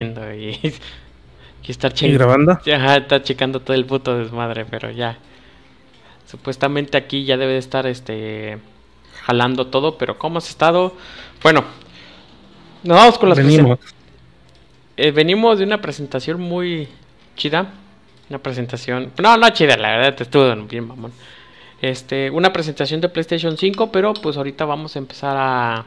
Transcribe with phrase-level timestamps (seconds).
[0.00, 0.04] y,
[1.64, 2.18] y estar ¿Y checando.
[2.18, 2.52] grabando?
[2.52, 5.18] Ajá, está checando todo el puto desmadre, pero ya.
[6.26, 8.58] Supuestamente aquí ya debe de estar este
[9.22, 10.94] jalando todo, pero ¿cómo has estado?
[11.42, 11.64] Bueno,
[12.82, 13.78] nos vamos con las Venimos.
[14.96, 16.88] eh, venimos de una presentación muy
[17.36, 17.72] chida.
[18.28, 19.12] Una presentación.
[19.22, 21.12] No, no chida, la verdad, te estuvo bien, mamón.
[21.80, 25.86] Este, una presentación de PlayStation 5, pero pues ahorita vamos a empezar a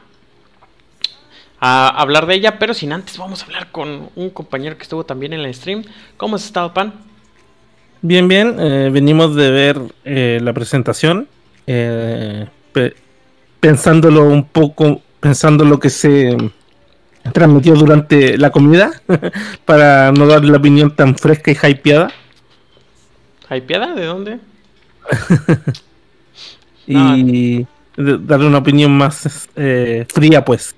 [1.62, 5.06] a hablar de ella, pero sin antes vamos a hablar con un compañero que estuvo
[5.06, 5.84] también en el stream.
[6.18, 7.06] ¿Cómo has estado, Pan?
[8.02, 8.56] Bien, bien.
[8.58, 11.28] eh, venimos de ver eh, la presentación.
[11.66, 12.96] eh, pe-
[13.60, 16.36] pensándolo un poco, pensando lo que se
[17.32, 18.92] transmitió durante la comida,
[19.66, 22.10] para no dar la opinión tan fresca y hypeada.
[23.50, 23.94] ¿Hypeada?
[23.94, 24.40] ¿De dónde?
[26.86, 27.66] Y
[27.96, 30.74] darle una opinión más eh, fría, pues,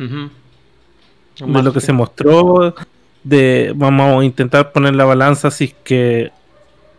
[0.00, 1.52] Ujú.
[1.52, 2.74] de lo que se mostró.
[3.22, 6.30] De, vamos a intentar poner la balanza si es que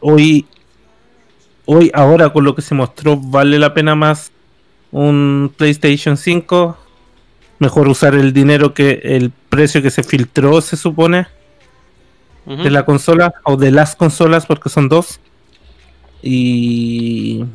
[0.02, 0.46] hoy,
[1.66, 4.32] hoy, ahora con lo que se mostró, vale la pena más
[4.92, 6.78] un PlayStation 5.
[7.60, 11.28] Mejor usar el dinero que el precio que se filtró, se supone,
[12.46, 15.20] de la consola o de las consolas, porque son dos.
[16.24, 17.46] Y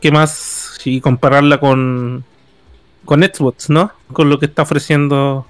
[0.00, 2.24] qué más, y compararla con
[3.04, 3.92] con Xbox, ¿no?
[4.12, 5.46] Con lo que está ofreciendo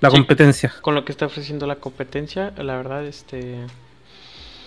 [0.00, 0.16] la Sí.
[0.16, 3.56] competencia Con lo que está ofreciendo la competencia, la verdad, este...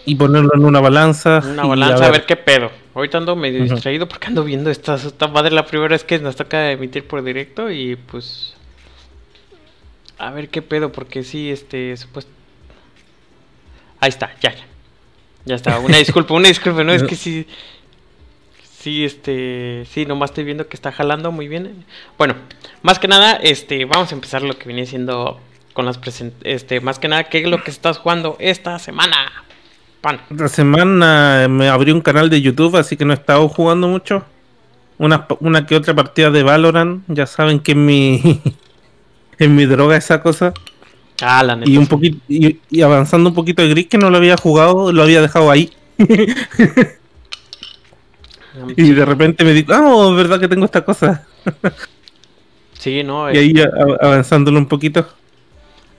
[0.05, 1.41] y ponerlo en una balanza.
[1.43, 2.25] Una balanza, a ver.
[2.25, 2.71] qué pedo.
[2.95, 6.35] Ahorita ando medio distraído porque ando viendo esta, esta madre la primera vez que nos
[6.35, 8.55] toca emitir por directo y pues...
[10.17, 12.31] A ver qué pedo, porque sí, este, supuesto...
[13.99, 14.63] Ahí está, ya, ya.
[15.45, 17.45] Ya está, una disculpa, una disculpa, no, es que sí...
[18.87, 21.83] Sí, este, sí, nomás estoy viendo que está jalando muy bien.
[22.17, 22.35] Bueno,
[22.83, 25.41] más que nada, este, vamos a empezar lo que viene siendo
[25.73, 29.17] con las present, este, más que nada, ¿qué es lo que estás jugando esta semana?
[29.99, 30.21] Pan.
[30.29, 34.23] La semana me abrí un canal de YouTube, así que no he estado jugando mucho.
[34.97, 37.03] Una, una que otra partida de Valorant.
[37.09, 38.41] Ya saben que es mi,
[39.37, 40.53] es mi droga esa cosa.
[41.21, 41.69] Ah, la neta.
[41.69, 44.93] Y un poquito y, y avanzando un poquito de Gris que no lo había jugado,
[44.93, 45.73] lo había dejado ahí.
[48.75, 51.25] Y de repente me digo, ah, oh, verdad que tengo esta cosa.
[52.79, 55.07] Sí, no, Y eh, ahí a- avanzándolo un poquito.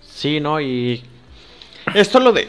[0.00, 1.02] sí, no, y
[1.94, 2.48] esto lo de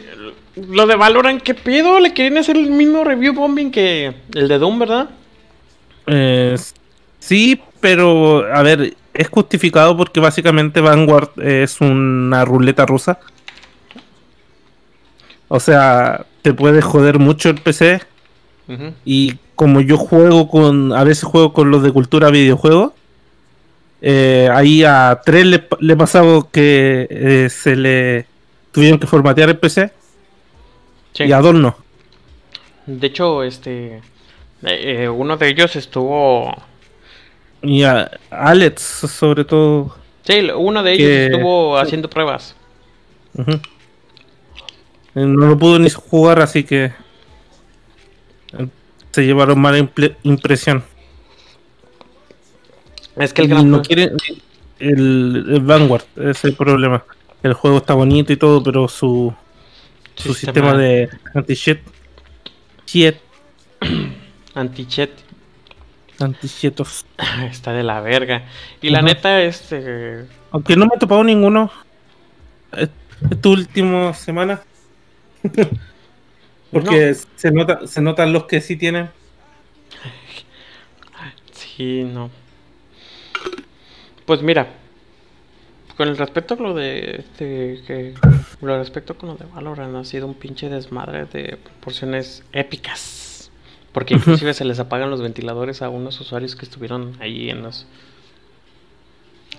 [0.56, 1.98] lo de Valorant, ¿qué pedo?
[2.00, 5.10] Le quieren hacer el mismo review bombing que el de Doom, ¿verdad?
[6.06, 6.56] Eh,
[7.18, 13.18] sí, pero a ver, es justificado porque básicamente Vanguard es una ruleta rusa.
[15.48, 18.00] O sea, te puede joder mucho el PC.
[19.04, 22.94] Y como yo juego con, a veces juego con los de cultura videojuego,
[24.02, 28.26] eh, ahí a tres le, le pasaba que eh, se le
[28.72, 29.92] tuvieron que formatear el PC
[31.12, 31.24] Sí.
[31.24, 31.76] y a dos no.
[32.86, 34.00] De hecho, este
[34.62, 36.54] eh, uno de ellos estuvo
[37.62, 39.96] Y a Alex, sobre todo.
[40.22, 42.54] Sí, uno de ellos Que- estuvo haciendo pruebas.
[45.14, 46.92] No lo pudo ni jugar, así que
[49.10, 49.78] se llevaron mala
[50.22, 50.84] impresión.
[53.16, 54.16] Es que el gran no quieren
[54.78, 57.04] el, el Vanguard, ese es el problema.
[57.42, 59.32] El juego está bonito y todo, pero su,
[60.14, 61.80] su sistema, de anti-cheat,
[62.86, 63.16] cheat,
[64.54, 65.10] anti-chat
[66.18, 67.06] anti-cheatos.
[67.50, 68.44] está de la verga.
[68.82, 71.70] Y la neta, este Aunque no me he topado ninguno
[72.72, 72.92] est-
[73.30, 74.60] esta última semana.
[76.70, 79.10] Porque se nota, se notan los que sí tienen.
[81.52, 82.30] Sí, no.
[84.26, 84.68] Pues mira,
[85.96, 88.14] con el respecto a lo de este, que,
[88.62, 93.50] el respecto con lo de Valorant ha sido un pinche desmadre de proporciones épicas.
[93.92, 97.86] Porque inclusive se les apagan los ventiladores a unos usuarios que estuvieron ahí en los...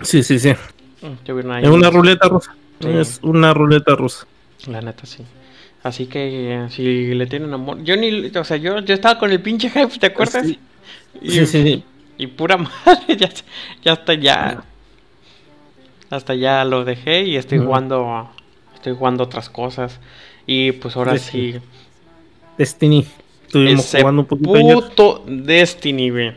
[0.00, 0.54] Sí, sí, sí.
[1.02, 2.56] estuvieron ahí Es una los- ruleta rusa.
[2.80, 2.88] Sí.
[2.88, 4.26] Es una ruleta rusa.
[4.66, 5.22] La neta, sí.
[5.82, 7.82] Así que si le tienen amor...
[7.82, 8.26] Yo ni...
[8.36, 10.46] O sea, yo, yo estaba con el pinche hype, ¿te acuerdas?
[10.46, 10.58] Sí.
[11.20, 11.84] Y- Sí, sí.
[12.18, 12.56] Y pura
[12.86, 13.28] madre, ya,
[13.82, 14.62] ya hasta ya.
[16.10, 18.30] Hasta ya lo dejé y estoy jugando.
[18.74, 19.98] Estoy jugando otras cosas.
[20.46, 21.52] Y pues ahora Destiny.
[21.54, 21.58] sí.
[22.58, 23.06] Destiny.
[23.46, 26.32] Estuvimos Ese jugando un poquito ayer puto Destiny, güey.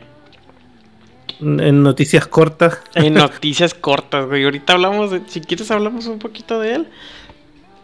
[1.39, 2.79] en noticias cortas.
[2.95, 4.43] En noticias cortas, güey.
[4.45, 5.21] Ahorita hablamos de.
[5.27, 6.87] Si quieres, hablamos un poquito de él.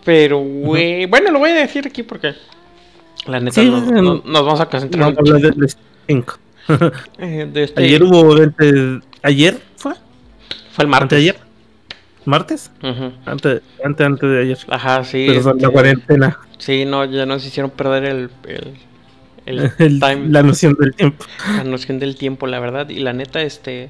[0.04, 1.06] Pero, güey.
[1.06, 2.34] Bueno, lo voy a decir aquí porque.
[3.28, 5.56] La neta, Sí, no- no- no- nos vamos a concentrar Vamos a un hablar chingo,
[5.56, 6.38] de Destiny 5.
[7.20, 9.06] eh, de este- Ayer hubo evento.
[9.22, 9.94] ¿Ayer fue?
[10.72, 11.04] Fue el martes.
[11.18, 11.36] ¿Anteayer?
[12.26, 12.72] martes.
[13.26, 14.58] antes, antes, antes de ayer.
[14.70, 15.28] Ajá, sí.
[15.28, 16.40] La este, cuarentena.
[16.60, 18.30] Sí, no, ya nos hicieron perder el,
[19.78, 20.30] el, time.
[20.30, 21.26] La noción del tiempo.
[21.58, 22.90] La noción del tiempo, la verdad.
[22.90, 23.90] Y la neta, este.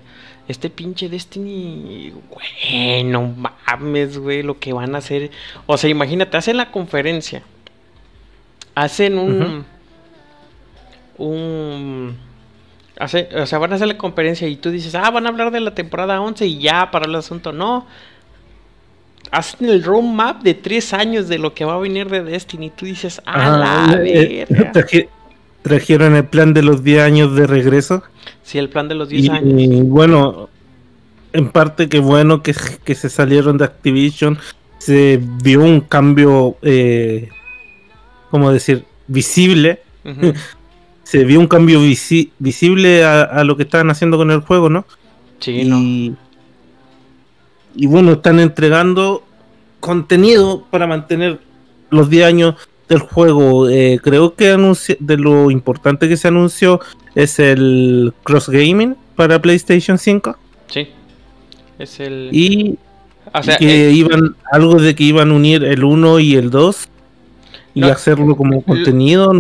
[0.52, 3.34] Este pinche Destiny, güey, no
[3.68, 5.32] mames, güey, lo que van a hacer.
[5.66, 7.42] O sea, imagínate, hacen la conferencia.
[8.76, 9.66] Hacen un.
[11.18, 12.18] Un.
[13.00, 15.52] Hace, o sea, van a hacer la conferencia y tú dices, ah, van a hablar
[15.52, 17.54] de la temporada 11 y ya para el asunto.
[17.54, 17.88] No,
[19.32, 22.68] hacen el roadmap de tres años de lo que va a venir de Destiny.
[22.68, 25.10] Y tú dices, ah, la eh, eh,
[25.62, 28.04] trajeron el plan de los 10 años de regreso.
[28.44, 29.62] Sí, el plan de los 10 años.
[29.62, 30.50] Y bueno,
[31.34, 34.38] en parte que bueno que, se salieron de Activision.
[34.78, 37.30] Se vio un cambio, eh,
[38.30, 38.86] ¿cómo decir?
[39.08, 39.82] Visible.
[41.04, 44.86] se vio un cambio visible a, lo que estaban haciendo con el juego, ¿no?
[45.40, 45.80] Sí, ¿no?
[47.74, 49.24] y bueno, están entregando
[49.80, 51.40] contenido para mantener
[51.90, 52.56] los 10 años
[52.92, 53.70] del juego.
[53.70, 54.58] Eh, creo que
[55.00, 56.82] de lo importante que se anunció
[57.16, 60.36] es el cross gaming para PlayStation 5.
[60.68, 60.90] Sí.
[61.80, 62.30] Es el.
[62.32, 62.78] Y,
[63.58, 66.90] que eh, iban, algo de que iban a unir el 1 y el 2
[67.74, 69.32] y hacerlo como contenido,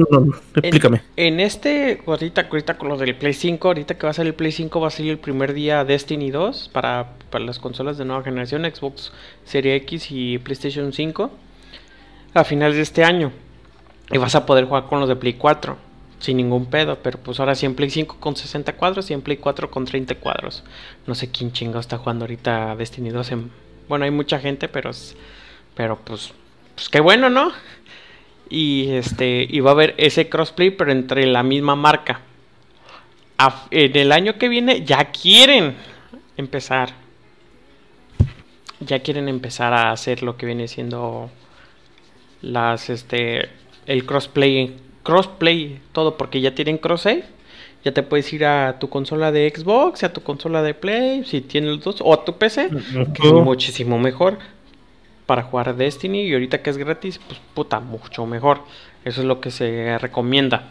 [0.55, 1.01] explícame.
[1.17, 4.35] En, este, ahorita, ahorita con lo del Play 5, ahorita que va a salir el
[4.35, 8.05] Play 5, va a salir el primer día Destiny 2 para, para las consolas de
[8.05, 9.11] nueva generación, Xbox
[9.43, 11.29] Series X y PlayStation 5,
[12.33, 13.31] a finales de este año.
[14.11, 15.77] Y vas a poder jugar con los de Play 4,
[16.19, 19.21] sin ningún pedo, pero pues ahora sí en Play 5 con 60 cuadros y en
[19.21, 20.63] Play 4 con 30 cuadros.
[21.07, 23.51] No sé quién chingo está jugando ahorita Destiny 2 en...
[23.87, 24.91] Bueno, hay mucha gente, pero,
[25.75, 26.33] pero pues,
[26.75, 27.51] pues qué bueno, ¿no?
[28.51, 32.19] y este y va a haber ese crossplay pero entre la misma marca.
[33.71, 35.75] en el año que viene ya quieren
[36.37, 36.89] empezar
[38.81, 41.31] ya quieren empezar a hacer lo que viene siendo
[42.41, 43.49] las este
[43.85, 47.23] el crossplay crossplay todo porque ya tienen cross save
[47.83, 51.41] ya te puedes ir a tu consola de Xbox, a tu consola de Play, si
[51.41, 52.69] tienes los dos, o a tu PC,
[53.15, 54.37] que es muchísimo mejor
[55.25, 58.59] para jugar Destiny y ahorita que es gratis, pues puta, mucho mejor.
[59.03, 60.69] Eso es lo que se recomienda.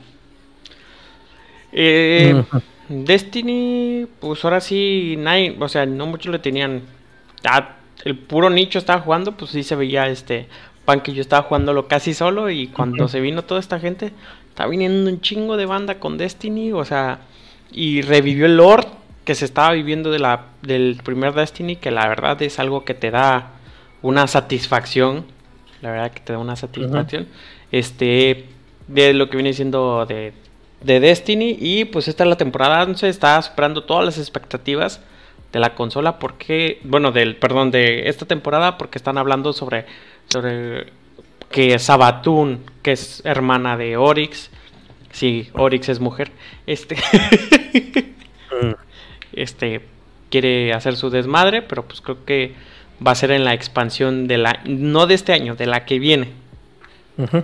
[1.72, 2.44] Eh,
[2.88, 6.82] Destiny, pues ahora sí, nadie, o sea, no muchos le tenían.
[7.44, 10.46] Ah, el puro nicho estaba jugando, pues sí se veía este
[10.90, 14.12] pan que yo estaba jugándolo casi solo y cuando se vino toda esta gente,
[14.48, 17.20] está viniendo un chingo de banda con Destiny, o sea,
[17.70, 18.88] y revivió el lore
[19.24, 22.94] que se estaba viviendo de la, del primer Destiny, que la verdad es algo que
[22.94, 23.52] te da
[24.02, 25.26] una satisfacción,
[25.80, 27.28] la verdad que te da una satisfacción,
[27.70, 28.46] este,
[28.88, 30.32] de lo que viene siendo de,
[30.82, 35.00] de, Destiny y pues esta es la temporada 11, está superando todas las expectativas
[35.52, 39.86] de la consola porque, bueno, del, perdón, de esta temporada porque están hablando sobre,
[40.30, 40.86] sobre
[41.50, 44.50] que Sabatun, que es hermana de Oryx,
[45.10, 46.30] sí, Oryx es mujer,
[46.66, 46.96] este,
[49.32, 49.80] este,
[50.30, 52.54] quiere hacer su desmadre, pero pues creo que
[53.04, 55.98] va a ser en la expansión de la, no de este año, de la que
[55.98, 56.32] viene.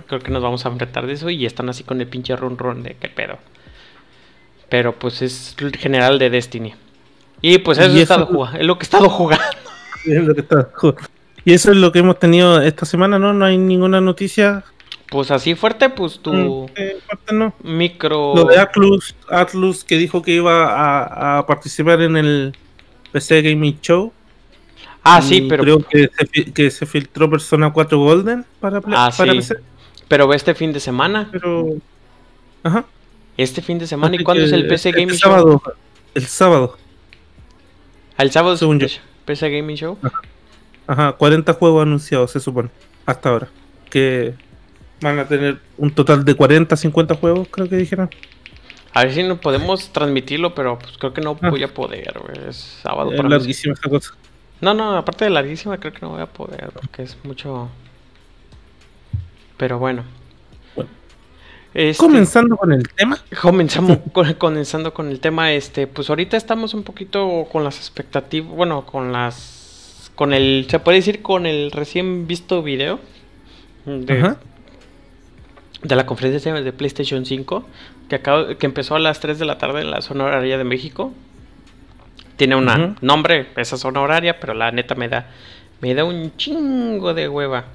[0.07, 2.57] Creo que nos vamos a enfrentar de eso y están así con el pinche run
[2.57, 3.37] run de qué pedo.
[4.69, 6.73] Pero pues es general de Destiny.
[7.41, 9.45] Y pues eso, estado es lo que he estado jugando.
[11.47, 13.31] Y eso es lo que hemos tenido esta semana, ¿no?
[13.31, 14.65] No hay ninguna noticia.
[15.09, 18.35] Pues así fuerte, pues tu mm, micro.
[18.35, 22.53] Lo de Atlus, Atlus que dijo que iba a, a participar en el
[23.13, 24.11] PC Gaming Show.
[25.03, 25.63] Ah, sí, pero.
[25.63, 29.53] Creo que se, que se filtró Persona 4 Golden para, ah, para sí.
[30.09, 31.29] Pero este fin de semana.
[31.31, 31.77] Pero.
[32.63, 32.83] Ajá.
[33.37, 34.17] Este fin de semana.
[34.17, 35.73] ¿Y cuándo es el PC Gaming el sábado, Show?
[36.13, 36.77] El sábado.
[38.17, 38.87] ¿Al sábado según yo.
[39.23, 39.97] PC Gaming Show?
[40.03, 40.19] Ajá.
[40.87, 42.69] 40 juegos anunciados, se supone.
[43.05, 43.47] Hasta ahora.
[43.89, 44.33] Que
[45.01, 48.09] van a tener un total de 40, 50 juegos, creo que dijeron.
[48.93, 51.49] A ver si no podemos transmitirlo, pero pues creo que no ah.
[51.49, 53.11] voy a poder, Es sábado.
[53.11, 54.13] Es larguísima esta cosa.
[54.59, 57.69] No, no, aparte de larguísima creo que no voy a poder, porque es mucho...
[59.57, 60.03] Pero bueno.
[61.73, 63.19] Este, comenzando con el tema.
[63.39, 68.49] Comenzamos con, comenzando con el tema, este, pues ahorita estamos un poquito con las expectativas,
[68.49, 69.56] bueno, con las,
[70.17, 72.99] con el, se puede decir con el recién visto video
[73.85, 74.35] de,
[75.83, 77.65] de la conferencia de PlayStation 5
[78.09, 80.65] que acabo, que empezó a las 3 de la tarde en la zona horaria de
[80.65, 81.13] México
[82.37, 85.27] tiene un nombre, esa zona horaria, pero la neta me da,
[85.81, 87.65] me da un chingo de hueva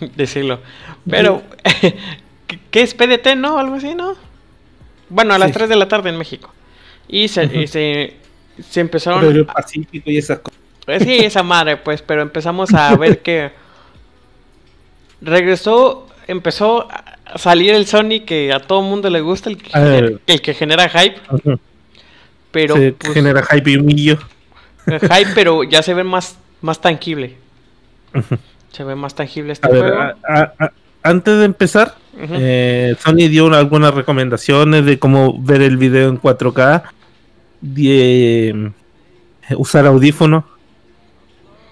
[0.16, 0.60] decirlo.
[1.08, 1.42] Pero,
[2.70, 3.58] ¿qué es PDT, no?
[3.58, 4.14] Algo así, ¿no?
[5.08, 6.52] Bueno, a las 3 de la tarde en México.
[7.08, 8.16] Y se, se,
[8.60, 9.44] se empezaron...
[9.44, 10.53] Pacífico y esas cosas.
[10.84, 13.52] Pues sí, esa madre, pues, pero empezamos a ver que
[15.20, 20.08] regresó, empezó a salir el Sony que a todo mundo le gusta, el que, genera,
[20.26, 21.20] el que genera hype.
[22.50, 24.18] Pero pues, genera hype y humillo.
[24.86, 27.36] Hype, pero ya se ve más, más tangible.
[28.70, 29.96] Se ve más tangible este juego.
[31.02, 36.82] antes de empezar, eh, Sony dio algunas recomendaciones de cómo ver el video en 4K,
[37.60, 40.44] de eh, usar audífonos.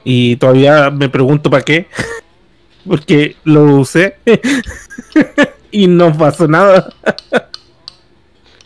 [0.05, 1.89] Y todavía me pregunto para qué.
[2.87, 4.17] Porque lo usé
[5.71, 6.93] y no pasó nada.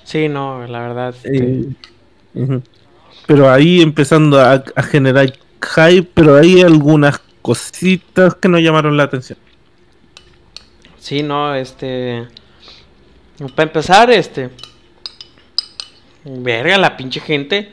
[0.05, 1.15] sí, no, la verdad.
[1.23, 1.69] Este,
[3.27, 9.03] pero ahí empezando a, a, generar hype, pero hay algunas cositas que nos llamaron la
[9.03, 9.39] atención.
[10.99, 12.27] Sí, no, este.
[13.55, 14.51] Para empezar, este.
[16.25, 17.71] Verga, la pinche gente.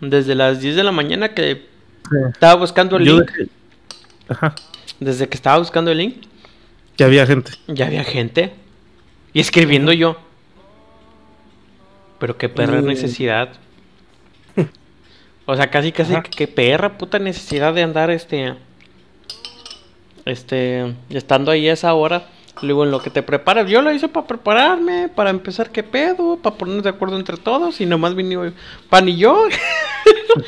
[0.00, 1.69] Desde las 10 de la mañana que
[2.32, 3.30] estaba buscando el link.
[4.28, 4.54] Ajá.
[4.98, 6.16] Desde que estaba buscando el link.
[6.96, 7.52] Ya había gente.
[7.66, 8.52] Ya había gente.
[9.32, 10.16] Y escribiendo yo.
[12.18, 12.86] Pero qué perra mm.
[12.86, 13.52] necesidad.
[15.46, 18.54] O sea, casi, casi, qué perra puta necesidad de andar este.
[20.24, 20.94] Este.
[21.08, 22.28] Estando ahí a esa hora
[22.62, 26.36] Luego en lo que te preparas, yo lo hice para prepararme, para empezar qué pedo,
[26.36, 28.52] para ponernos de acuerdo entre todos y nomás vino
[28.90, 29.46] Pan y yo.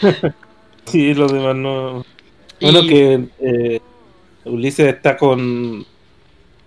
[0.86, 2.04] sí, los demás no.
[2.60, 3.80] Bueno, que eh,
[4.44, 5.84] Ulises está con,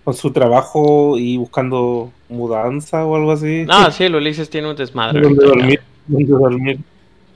[0.03, 3.65] con su trabajo y buscando mudanza o algo así.
[3.69, 5.21] Ah, sí, el Ulises tiene un desmadre.
[5.21, 6.79] Donde dormir, donde dormir.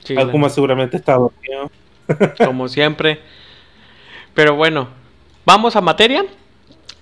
[0.04, 0.14] Sí,
[0.50, 1.70] seguramente está dormido.
[2.44, 3.20] Como siempre.
[4.34, 4.88] Pero bueno,
[5.44, 6.24] vamos a materia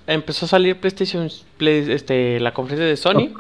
[0.08, 1.28] empezó a salir PlayStation,
[1.60, 3.30] este, la conferencia de Sony.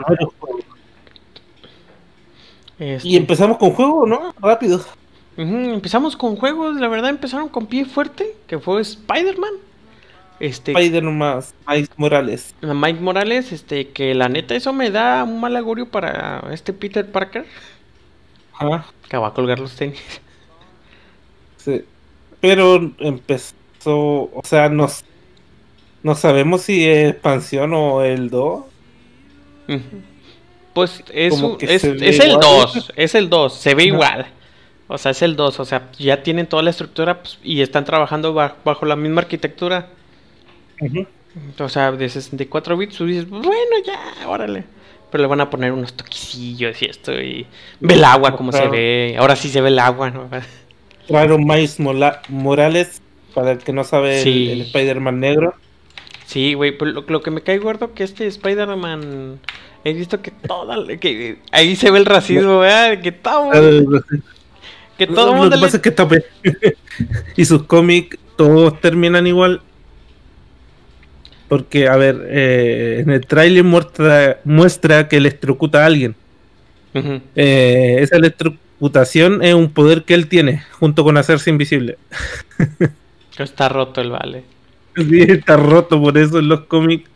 [2.78, 3.08] Este.
[3.08, 4.34] Y empezamos con juego, ¿no?
[4.38, 4.80] Rápido.
[5.42, 9.52] Empezamos con juegos, la verdad empezaron con pie fuerte, que fue Spider-Man.
[10.40, 12.54] Este, Spider-Man, Mike Morales.
[12.60, 17.10] Mike Morales, este, que la neta eso me da un mal augurio para este Peter
[17.10, 17.46] Parker.
[18.52, 18.86] Ajá.
[19.08, 20.00] Que va a colgar los tenis.
[21.56, 21.84] Sí.
[22.40, 23.50] Pero empezó,
[23.84, 25.04] o sea, nos
[26.02, 28.64] no sabemos si es expansión o el 2.
[30.72, 31.84] Pues es, es,
[32.20, 34.26] el 2, es el 2, se ve igual.
[34.88, 37.84] O sea, es el 2, o sea, ya tienen toda la estructura pues, y están
[37.84, 39.90] trabajando bajo, la misma arquitectura.
[41.58, 44.64] O sea, de 64 bits, tú dices, bueno, ya, órale.
[45.10, 47.46] Pero le van a poner unos toquicillos y esto, y
[47.80, 49.16] ve el agua como se ve.
[49.18, 50.28] Ahora sí se ve el agua, ¿no?
[51.06, 51.78] Claro, Miles
[52.28, 53.02] Morales,
[53.34, 55.54] para el que no sabe, el Spider-Man negro.
[56.26, 59.40] Sí, güey, pero lo, que me cae gordo que este Spider-Man.
[59.84, 60.76] He visto que toda.
[60.98, 63.00] Que ahí se ve el racismo, ¿verdad?
[63.00, 63.50] Que todo.
[64.98, 65.56] Que todo mundo.
[65.56, 66.08] Lo que pasa es que está.
[67.36, 69.62] y sus cómics, todos terminan igual.
[71.48, 76.14] Porque, a ver, eh, en el tráiler muestra, muestra que electrocuta a alguien.
[76.94, 81.96] eh, esa electrocutación es un poder que él tiene, junto con hacerse invisible.
[83.38, 84.42] Está roto el vale.
[84.96, 87.08] Sí, está roto, por eso en los cómics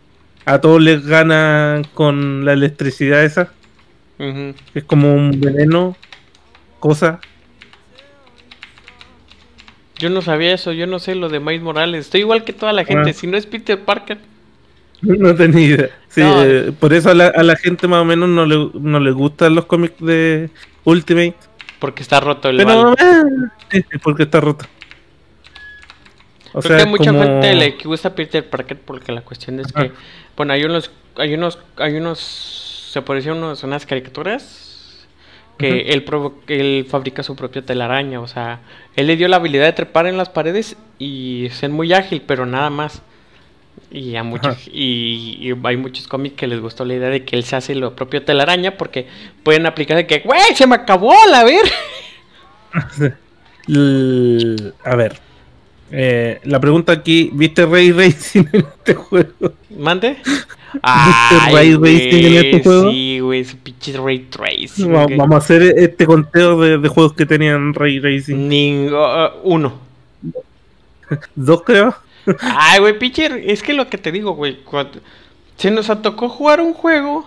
[0.45, 3.53] a todos les gana con la electricidad esa.
[4.73, 5.97] Es como un veneno,
[6.79, 7.21] cosa.
[10.03, 12.07] Yo no sabía eso, yo no sé lo de Miles Morales.
[12.07, 13.13] Estoy igual que toda la gente, ah.
[13.13, 14.19] si no es Peter Parker.
[15.01, 15.91] No tenía idea.
[16.09, 19.55] Sí, eh, por eso a la, gente más o menos no le, no le gustan
[19.55, 20.51] los cómics de
[20.83, 21.37] Ultimate.
[21.79, 24.67] Porque está roto el Pero, eh, porque está roto.
[26.53, 29.93] O Creo que mucha gente le gusta Peter Parker porque la cuestión es que,
[30.37, 34.72] bueno, hay unos, hay unos, hay unos, se parecen unos, unas caricaturas
[35.63, 36.05] que él,
[36.49, 38.61] él fabrica su propia telaraña, o sea,
[38.97, 42.45] él le dio la habilidad de trepar en las paredes y ser muy ágil, pero
[42.47, 43.03] nada más.
[43.91, 47.45] Y, a muchos, y, hay muchos cómics que les gustó la idea de que él
[47.45, 49.07] se hace lo propio telaraña porque
[49.43, 51.65] pueden aplicar de que, güey, se me acabó la ver.
[54.85, 55.19] a ver,
[55.95, 59.53] eh, la pregunta aquí, ¿viste Ray Racing en este juego?
[59.77, 60.17] ¿Mande?
[60.73, 62.91] ¿Viste Ray Racing en este juego?
[62.91, 64.91] Sí, güey, su pinche Ray Tracing.
[64.91, 68.49] Vamos a hacer este conteo de, juegos que tenían Ray Racing.
[68.49, 69.03] Ninguno.
[69.03, 69.75] Uh, uno.
[71.35, 71.95] ¿Dos creo?
[72.41, 74.61] Ay, güey, pinche, es que lo que te digo, güey,
[75.57, 77.27] se nos tocó jugar un juego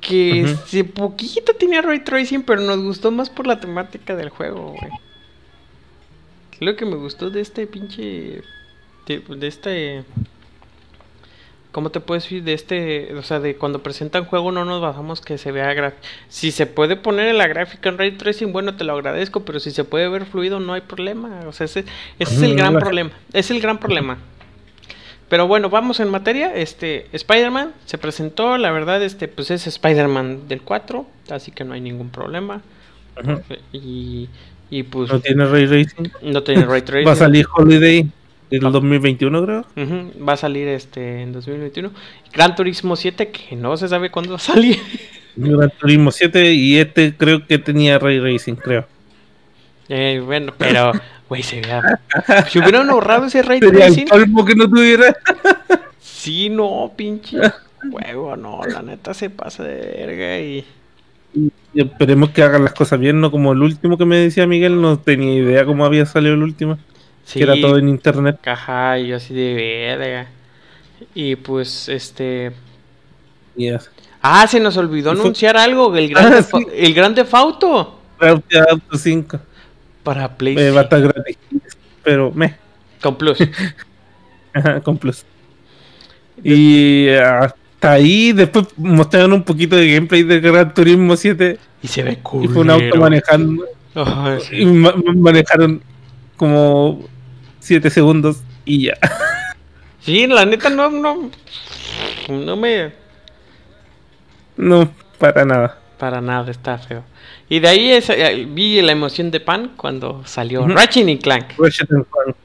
[0.00, 4.74] que uh poquito tenía Ray Tracing, pero nos gustó más por la temática del juego,
[4.78, 4.90] güey.
[6.60, 8.42] Lo que me gustó de este pinche.
[9.06, 10.04] De, este.
[11.72, 15.20] ¿Cómo te puedes ir de este, o sea, de cuando presentan juego no nos bajamos
[15.20, 16.02] que se vea gráfico?
[16.28, 19.60] Si se puede poner en la gráfica en ray tracing, bueno, te lo agradezco, pero
[19.60, 21.40] si se puede ver fluido no hay problema.
[21.46, 21.84] O sea, ese,
[22.18, 23.10] ese es el gran problema.
[23.32, 24.18] Es el gran problema.
[25.28, 26.54] Pero bueno, vamos en materia.
[26.54, 31.74] Este, Spider-Man se presentó, la verdad, este, pues es Spider-Man del 4, así que no
[31.74, 32.62] hay ningún problema.
[33.72, 34.28] Y,
[34.70, 35.10] y pues.
[35.10, 36.12] No tiene ray tracing.
[36.22, 37.06] No tiene ray tracing.
[37.08, 38.06] Va a salir Holiday
[38.50, 39.64] en el 2021, creo.
[40.26, 41.90] Va a salir este en 2021.
[42.32, 44.78] Gran Turismo 7, que no se sabe cuándo va a salir.
[45.36, 48.86] Gran Turismo 7 y este creo que tenía ray racing, creo.
[49.88, 50.92] Eh, bueno, pero,
[51.28, 52.00] güey, se vea.
[52.48, 54.06] Si hubieran ahorrado ese ray racing.
[54.12, 55.16] El que no tuviera.
[56.00, 57.38] sí, no, pinche.
[57.90, 60.64] Huevo, no, la neta se pasa de verga y.
[61.74, 64.98] esperemos que hagan las cosas bien, no como el último que me decía Miguel, no
[64.98, 66.78] tenía idea cómo había salido el último.
[67.32, 68.38] que era todo en internet.
[68.40, 70.28] Caja, y yo así de verga.
[71.14, 72.52] Y pues, este.
[74.20, 77.98] Ah, se nos olvidó anunciar algo, el Grande, ah, el grande Fauto.
[78.20, 79.40] Auto 5
[80.02, 80.74] para PlayStation.
[80.74, 81.38] va a estar gratis,
[82.02, 82.56] pero me.
[83.02, 83.38] Con Plus.
[84.82, 85.24] con Plus.
[86.42, 87.08] Y
[87.78, 91.60] hasta ahí, después mostraron un poquito de gameplay de Gran Turismo 7.
[91.80, 92.44] Y se ve cool.
[92.44, 93.66] Y fue un auto manejando.
[94.50, 95.80] Y manejaron
[96.36, 97.04] como
[97.60, 98.98] 7 segundos y ya.
[100.00, 101.30] Sí, la neta no, no.
[102.30, 102.92] No me.
[104.56, 105.78] No, para nada.
[105.98, 107.04] Para nada, está feo.
[107.48, 111.58] Y de ahí eh, vi la emoción de Pan cuando salió Ratchet y Clank.
[111.58, 112.36] Ratchet Clank.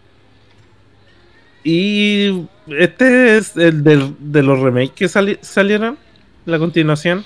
[1.63, 5.07] Y este es el de, los remakes que
[5.41, 5.97] salieron,
[6.45, 7.23] la continuación.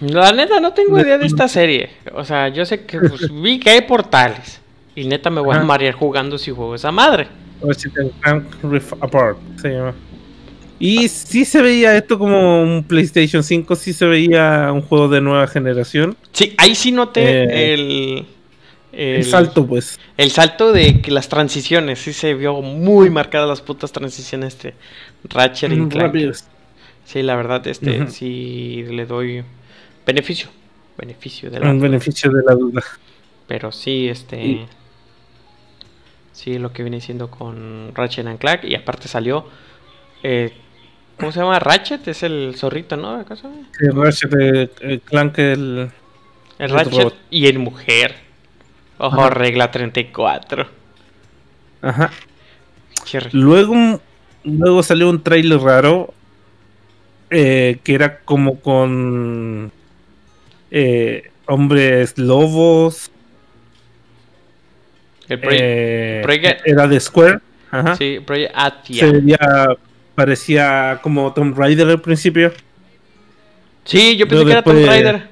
[0.00, 1.90] La neta no tengo idea de esta serie.
[2.14, 4.60] O sea, yo sé que pues, vi que hay portales.
[4.94, 7.28] Y neta me voy a marear jugando si juego esa madre.
[9.00, 9.94] Apart se llama.
[10.78, 15.20] Y sí se veía esto como un PlayStation 5, sí se veía un juego de
[15.20, 16.16] nueva generación.
[16.32, 18.26] Sí, ahí sí noté eh, el,
[18.92, 19.98] el, salto, pues.
[20.16, 24.74] El salto de que las transiciones, sí se vio muy marcadas las putas transiciones de
[25.24, 26.14] Ratchet y Clank.
[27.04, 29.44] Sí, la verdad, este sí le doy
[30.06, 30.48] beneficio.
[30.96, 32.82] Beneficio de la Un beneficio de la duda.
[33.46, 34.66] Pero sí, este.
[36.32, 38.64] Sí, lo que viene siendo con Ratchet and Clank.
[38.64, 39.46] Y aparte salió.
[40.22, 40.52] Eh,
[41.18, 41.58] ¿Cómo se llama?
[41.58, 43.16] Ratchet es el zorrito, ¿no?
[43.16, 43.50] ¿Acaso?
[43.78, 45.90] Sí, Ratchet, el, el clan que el.
[46.58, 48.31] El Ratchet y el mujer.
[49.02, 50.64] Ojo, regla 34.
[51.82, 52.12] Ajá.
[53.32, 54.00] Luego,
[54.44, 56.14] luego salió un trailer raro.
[57.28, 59.72] Eh, que era como con.
[60.70, 63.10] Eh, hombres lobos.
[65.28, 67.40] El eh, era de Square.
[67.72, 67.96] Ajá.
[67.96, 69.06] Sí, Project Atia.
[69.06, 69.66] Se veía
[70.14, 72.52] parecía como Tomb Raider al principio.
[73.84, 75.28] Sí, yo pensé que era Tomb Raider.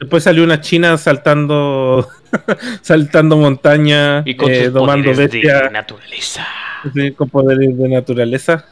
[0.00, 2.08] Después salió una china saltando
[2.82, 5.62] saltando montaña y con eh, domando bestia.
[5.62, 6.46] de naturaleza.
[7.16, 8.66] con poderes de naturaleza.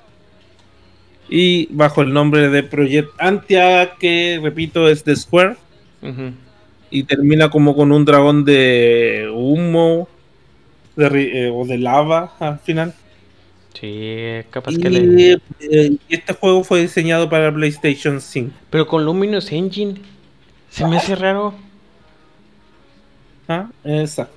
[1.29, 5.57] Y bajo el nombre de Project Antia, que repito es de Square.
[6.91, 10.09] Y termina como con un dragón de humo
[10.97, 12.93] de, eh, o de lava al final.
[13.73, 15.39] Sí, capaz que le...
[15.61, 18.53] Eh, este juego fue diseñado para PlayStation 5.
[18.69, 19.95] Pero con Luminous Engine.
[20.73, 21.53] Se me hace raro.
[23.47, 24.35] Ah, exacto.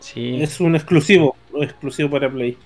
[0.00, 0.42] Sí.
[0.42, 2.58] Es un exclusivo, exclusivo para Play.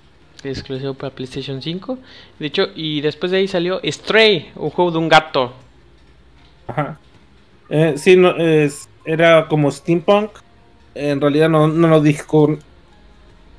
[0.42, 1.98] Exclusivo para PlayStation 5.
[2.38, 5.52] De hecho, y después de ahí salió Stray, un juego de un gato.
[6.66, 6.98] Ajá.
[7.68, 10.30] Eh, sí, no, es, era como steampunk.
[10.94, 12.58] En realidad no, no lo dijo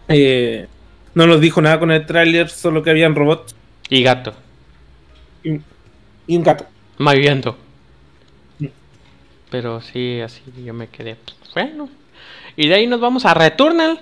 [0.08, 0.68] eh,
[1.14, 3.56] no nos dijo nada con el tráiler, solo que habían robots.
[3.90, 4.34] Y gato.
[5.44, 5.62] Y,
[6.36, 6.66] un gato.
[6.98, 7.58] Maviando.
[9.52, 11.16] Pero sí, así yo me quedé.
[11.16, 11.90] Pues, bueno.
[12.56, 14.00] Y de ahí nos vamos a Returnal.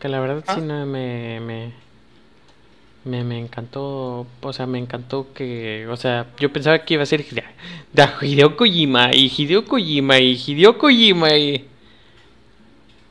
[0.00, 0.60] Que la verdad sí ah.
[0.60, 1.72] no, me, me,
[3.04, 4.26] me, me, encantó.
[4.40, 5.86] O sea, me encantó que.
[5.88, 7.44] O sea, yo pensaba que iba a ser de,
[7.92, 9.14] de Hideo Kojima.
[9.14, 10.18] Y Hideo Kojima.
[10.18, 11.36] Y Hideo Kojima.
[11.36, 11.66] Y.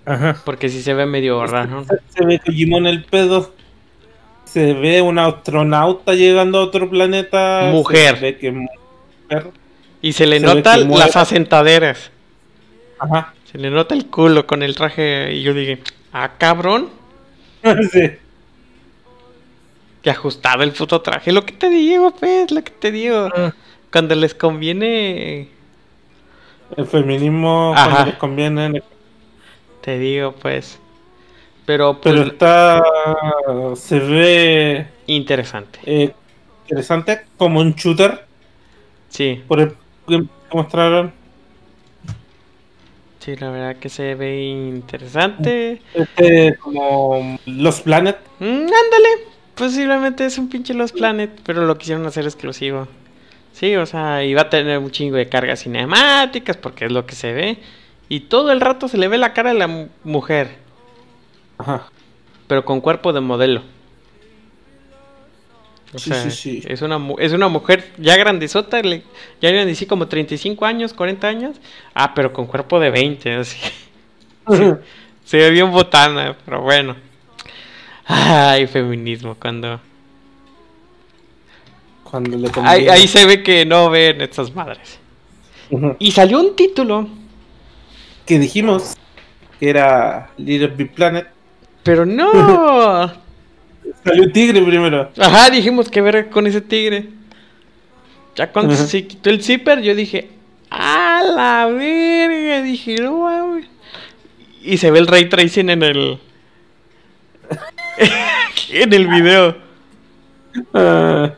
[0.06, 0.42] Ajá.
[0.44, 1.86] Porque si se ve medio raro.
[2.10, 3.54] Se, ve Kojimón el pedo.
[4.46, 7.70] Se ve un astronauta llegando a otro planeta.
[7.72, 8.38] Mujer.
[10.08, 12.12] Y se le notan las asentaderas.
[12.98, 13.34] Ajá.
[13.52, 15.34] Se le nota el culo con el traje.
[15.34, 15.80] Y yo dije,
[16.14, 16.90] ah, cabrón.
[17.92, 18.12] sí.
[20.02, 21.34] Que ajustaba el puto traje.
[21.34, 23.28] Lo que te digo, pues, lo que te digo.
[23.36, 23.54] Ah.
[23.92, 25.50] Cuando les conviene.
[26.78, 28.82] El feminismo, cuando les conviene.
[29.82, 30.80] Te digo, pues.
[31.66, 32.82] Pero, pues, Pero está.
[33.76, 34.88] Se ve.
[35.08, 35.80] Interesante.
[35.86, 36.14] Eh,
[36.64, 38.26] interesante, como un shooter.
[39.10, 39.44] Sí.
[39.46, 39.76] Por el
[40.08, 41.14] que mostraron.
[43.20, 45.82] Sí, la verdad que se ve interesante.
[45.94, 48.18] Este, como Los Planet.
[48.40, 49.10] Mm, ándale,
[49.54, 52.88] posiblemente es un pinche Los Planet, pero lo quisieron hacer exclusivo.
[53.52, 57.16] Sí, o sea, iba a tener un chingo de cargas cinemáticas porque es lo que
[57.16, 57.58] se ve.
[58.08, 60.56] Y todo el rato se le ve la cara de la mujer.
[61.58, 61.90] Ajá.
[62.48, 63.62] Pero con cuerpo de modelo.
[65.98, 66.64] O Sí, sea, sí, sí.
[66.68, 69.02] Es, una, es una mujer ya grandezota, le-
[69.42, 71.58] ya le así como 35 años, 40 años.
[71.96, 73.58] Ah, pero con cuerpo de 20, así.
[75.26, 76.96] Se ve bien botana, pero bueno.
[78.06, 79.82] Ay, feminismo, cuando...
[82.04, 85.00] Cuando le Ahí, ahí se ve que no ven estas madres.
[86.00, 87.10] Y salió un título,
[88.26, 88.96] Que dijimos
[89.60, 91.28] que era Little Big Planet.
[91.84, 93.12] pero no.
[94.04, 95.12] Salió un tigre primero.
[95.18, 97.10] Ajá, dijimos que ver con ese tigre.
[98.36, 98.86] Ya cuando Ajá.
[98.86, 100.30] se quitó el zipper, yo dije,
[100.70, 102.62] ¡a la verga!
[102.62, 103.66] Dije, no mames.
[104.62, 106.20] Y se ve el ray tracing en el.
[108.70, 109.56] en el video.
[110.74, 111.32] Ah,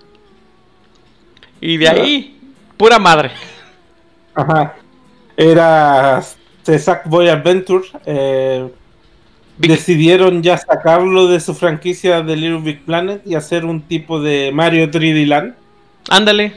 [1.61, 2.39] Y de ahí,
[2.77, 3.31] pura madre.
[4.33, 4.75] ajá.
[5.37, 6.21] Era
[6.63, 7.85] The Sackboy Adventure.
[8.05, 8.67] eh,
[9.67, 14.51] decidieron ya sacarlo de su franquicia de Little Big Planet y hacer un tipo de
[14.53, 15.55] Mario 3D Land.
[16.09, 16.53] Ándale.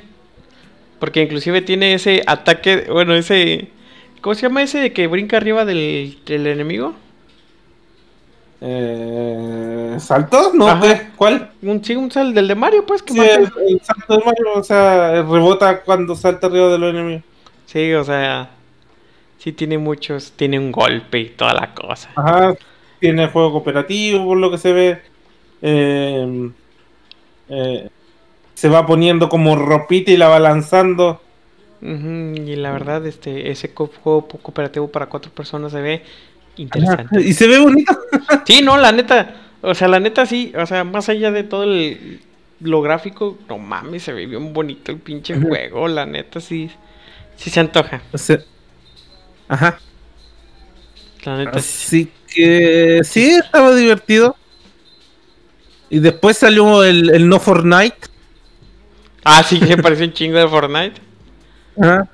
[0.99, 3.69] Porque inclusive tiene ese ataque, bueno, ese...
[4.21, 6.95] ¿Cómo se llama ese de que brinca arriba del, del enemigo?
[8.65, 10.53] Eh, ¿Salto?
[10.55, 11.11] No, Ajá.
[11.17, 11.51] ¿cuál?
[11.63, 13.03] Un, sí, un sal del de Mario, pues.
[13.03, 17.25] Que Sí, el salto de Mario, o sea, rebota cuando salta arriba de los enemigos.
[17.67, 18.51] Sí, o sea,
[19.39, 22.11] sí tiene muchos, tiene un golpe y toda la cosa.
[22.15, 22.55] Ajá,
[23.03, 25.03] tiene juego cooperativo, por lo que se ve.
[25.63, 26.53] Eh,
[27.49, 27.89] eh,
[28.55, 31.23] se va poniendo como ropita y la va lanzando.
[31.81, 36.05] Y la verdad, este, ese co- juego cooperativo para cuatro personas se ve
[36.57, 37.21] interesante.
[37.21, 37.93] Y se ve bonito.
[38.45, 41.63] Sí, no, la neta, o sea, la neta sí, o sea, más allá de todo
[41.65, 42.21] el,
[42.61, 46.71] lo gráfico, no mames, se ve bien bonito el pinche juego, la neta sí,
[47.37, 48.39] sí se antoja, O sea,
[49.49, 49.83] ajá.
[51.25, 51.63] la neta.
[51.63, 52.13] sí.
[52.35, 54.37] Que sí, estaba divertido.
[55.91, 57.97] Y después salió el, el No Fortnite.
[59.25, 61.01] Ah, sí, se pareció un chingo de Fortnite.
[61.81, 62.09] Ajá.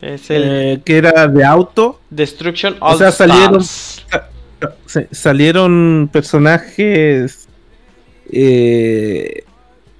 [0.00, 2.00] Es el eh, que era de auto.
[2.10, 3.64] Destruction o All sea, salieron-
[5.10, 7.48] salieron personajes
[8.30, 9.44] eh,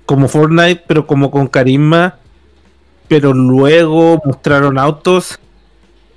[0.04, 2.18] como Fortnite, pero como con carisma.
[3.08, 5.38] Pero luego mostraron autos.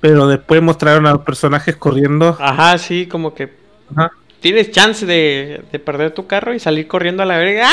[0.00, 2.36] Pero después mostraron a los personajes corriendo.
[2.40, 3.52] Ajá, sí, como que
[3.94, 4.10] Ajá.
[4.40, 7.68] tienes chance de, de perder tu carro y salir corriendo a la verga.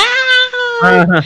[0.84, 1.06] ¡Ah!
[1.10, 1.26] Ajá.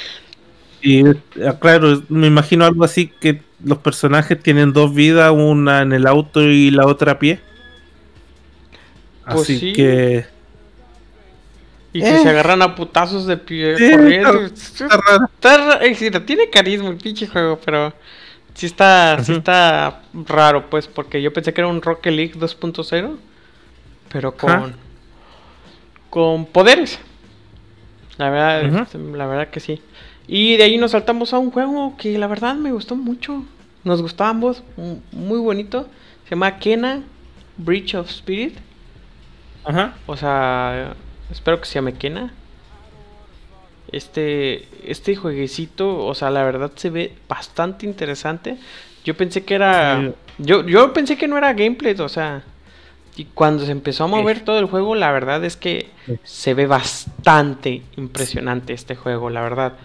[0.82, 1.16] Y eh,
[1.60, 6.42] claro, me imagino algo así que los personajes tienen dos vidas, una en el auto
[6.42, 7.40] y la otra a pie.
[9.26, 9.74] Pues Así sí.
[9.74, 10.26] que
[11.94, 12.20] Y que Eh.
[12.24, 14.46] se agarran a putazos de pie Sí, corriendo.
[14.46, 15.26] está raro.
[15.26, 17.94] Está eh, tiene carisma el pinche juego, pero
[18.54, 23.18] sí está, sí está raro, pues, porque yo pensé que era un Rocket League 2.0,
[24.12, 24.76] pero con,
[26.10, 27.00] con poderes.
[28.18, 29.82] La verdad, este, la verdad que sí.
[30.28, 33.44] Y de ahí nos saltamos a un juego que la verdad me gustó mucho.
[33.84, 34.64] Nos gustó a ambos,
[35.12, 35.88] muy bonito.
[36.26, 37.02] Se llama Kena
[37.58, 38.58] Breach of Spirit.
[39.64, 39.96] Ajá.
[40.06, 40.94] O sea,
[41.32, 42.34] espero que se llame Kena.
[43.92, 48.58] Este, este jueguecito, o sea, la verdad se ve bastante interesante.
[49.04, 50.14] Yo pensé que era.
[50.38, 52.44] Yo, yo pensé que no era gameplay, o sea.
[53.16, 55.92] Y cuando se empezó a mover todo el juego, la verdad es que
[56.24, 59.80] se ve bastante impresionante este juego, la verdad.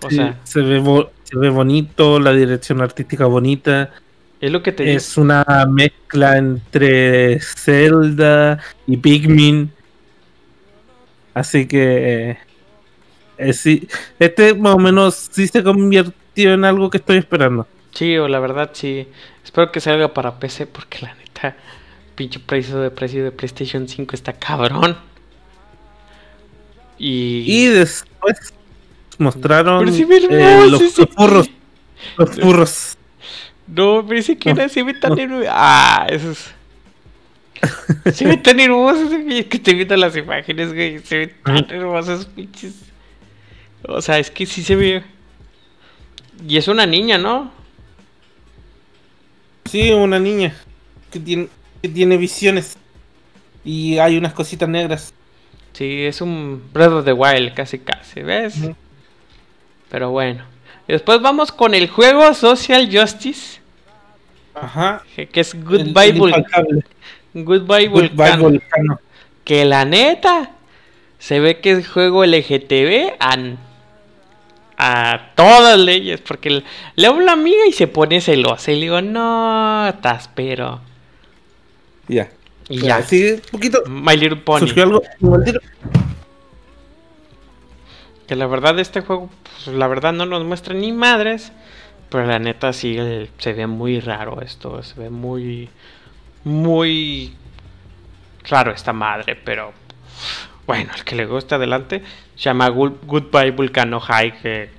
[0.00, 0.82] O Sí, sea, se, ve
[1.24, 3.92] se ve bonito, la dirección artística bonita.
[4.40, 4.98] es lo que te digo.
[4.98, 9.72] Es una mezcla entre Zelda y Pikmin.
[11.34, 12.38] Así que
[13.40, 17.66] eh, sí, este más o menos sí se convirtió en algo que estoy esperando.
[17.92, 19.08] Sí, o la verdad sí.
[19.44, 21.56] Espero que salga para PC porque la neta,
[22.14, 24.96] pinche precio de precio de PlayStation 5 está cabrón.
[26.98, 28.54] Y, Y después
[29.18, 29.88] mostraron
[30.28, 31.50] eh, los, ese los furros.
[32.16, 32.98] Los furros.
[33.66, 35.22] no, pero ese que No, era se ve tan no.
[35.22, 35.48] hermoso.
[35.50, 36.54] Ah, eso es.
[38.14, 40.98] Se ve tan hermoso que te viendo las imágenes, güey.
[41.00, 41.58] Se ve tan
[41.98, 42.89] esos pinches.
[43.88, 45.02] O sea, es que sí se ve.
[46.46, 47.50] Y es una niña, ¿no?
[49.64, 50.54] Sí, una niña
[51.10, 51.48] que tiene,
[51.82, 52.76] que tiene visiones.
[53.64, 55.12] Y hay unas cositas negras.
[55.72, 58.54] Sí, es un Breath of the Wild, casi casi, ¿ves?
[59.90, 60.44] Pero bueno.
[60.88, 63.60] después vamos con el juego Social Justice.
[64.54, 65.02] Ajá.
[65.14, 66.80] Que, es Goodbye, Vulcano.
[67.34, 68.58] Goodbye, Vulcano.
[69.44, 70.52] Que la neta.
[71.18, 73.36] Se ve que es juego LGTB a,
[74.80, 76.20] a todas leyes.
[76.20, 76.62] Porque
[76.96, 78.72] le hablo a la amiga y se pone celosa.
[78.72, 80.80] Y le digo, no, estás pero.
[82.08, 82.30] Ya.
[82.68, 83.02] Y ya.
[83.02, 83.82] Sí, un poquito.
[83.86, 84.60] My Little Pony.
[84.60, 85.02] Surgió algo.
[88.26, 91.52] Que la verdad este juego, pues la verdad no nos muestra ni madres.
[92.08, 92.96] Pero la neta sí
[93.38, 94.82] se ve muy raro esto.
[94.82, 95.68] Se ve muy...
[96.42, 97.34] Muy...
[98.42, 99.72] Claro esta madre, pero...
[100.66, 102.02] Bueno, el que le gusta adelante.
[102.40, 104.40] Se llama Goodbye Vulcano High.
[104.40, 104.70] Que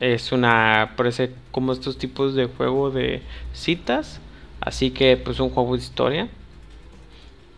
[0.00, 0.94] es una...
[0.96, 4.18] Parece como estos tipos de juego de citas.
[4.60, 6.28] Así que pues un juego de historia.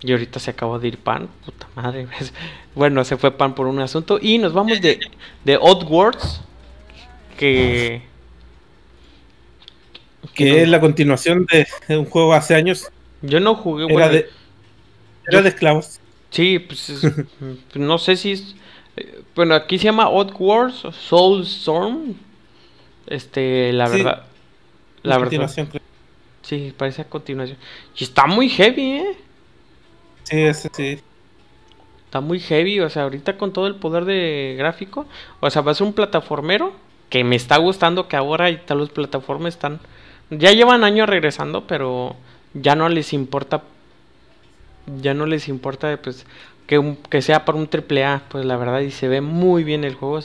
[0.02, 2.06] Y ahorita se acabó de ir pan, puta madre.
[2.74, 4.18] Bueno, se fue pan por un asunto.
[4.20, 5.00] Y nos vamos de,
[5.42, 6.42] de Oddwords.
[7.38, 8.02] Que.
[10.34, 12.92] Que es la continuación de, un juego hace años.
[13.22, 13.86] Yo no jugué.
[13.90, 14.28] Era, de,
[15.26, 15.98] era de esclavos.
[16.30, 17.02] Sí, pues
[17.74, 18.54] no sé si es.
[18.96, 22.14] Eh, bueno, aquí se llama Oddwords Soulstorm.
[23.06, 24.24] Este, la verdad.
[25.02, 25.50] La verdad.
[26.42, 27.58] Sí, parece a continuación.
[27.96, 29.16] Y está muy heavy, ¿eh?
[30.24, 31.00] Sí, sí.
[32.06, 35.06] Está muy heavy, o sea, ahorita con todo el poder de gráfico,
[35.38, 36.72] o sea, va a ser un plataformero
[37.08, 39.80] que me está gustando que ahora y tal los plataformas están
[40.30, 42.16] ya llevan años regresando, pero
[42.54, 43.62] ya no les importa
[45.00, 46.26] ya no les importa pues
[46.66, 49.84] que, que sea para un triple A, pues la verdad y se ve muy bien
[49.84, 50.20] el juego,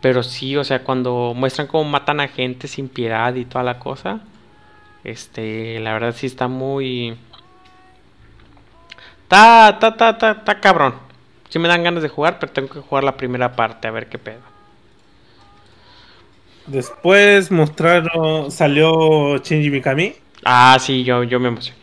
[0.00, 3.78] pero sí, o sea, cuando muestran cómo matan a gente sin piedad y toda la
[3.78, 4.20] cosa,
[5.04, 7.16] este, la verdad sí está muy
[9.30, 10.94] Está, está, está, está, cabrón.
[11.50, 14.08] Sí me dan ganas de jugar, pero tengo que jugar la primera parte, a ver
[14.08, 14.40] qué pedo.
[16.66, 20.14] Después mostraron, salió Shinji Mikami.
[20.44, 21.79] Ah, sí, yo, yo me emocioné.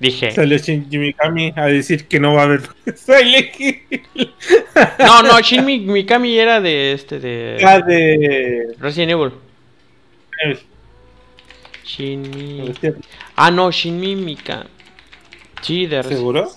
[0.00, 0.32] Dije.
[0.32, 2.62] Salió Shinji Mikami a decir que no va a haber
[2.96, 3.54] Silent
[4.98, 7.58] No, no, Shinji Mikami era de este de.
[7.64, 8.74] Ah, de.
[8.78, 9.32] Resident Evil.
[11.84, 12.74] Shinji.
[13.36, 14.68] Ah, no, Shinji Mikami.
[15.62, 16.50] Sí, de ¿Seguro?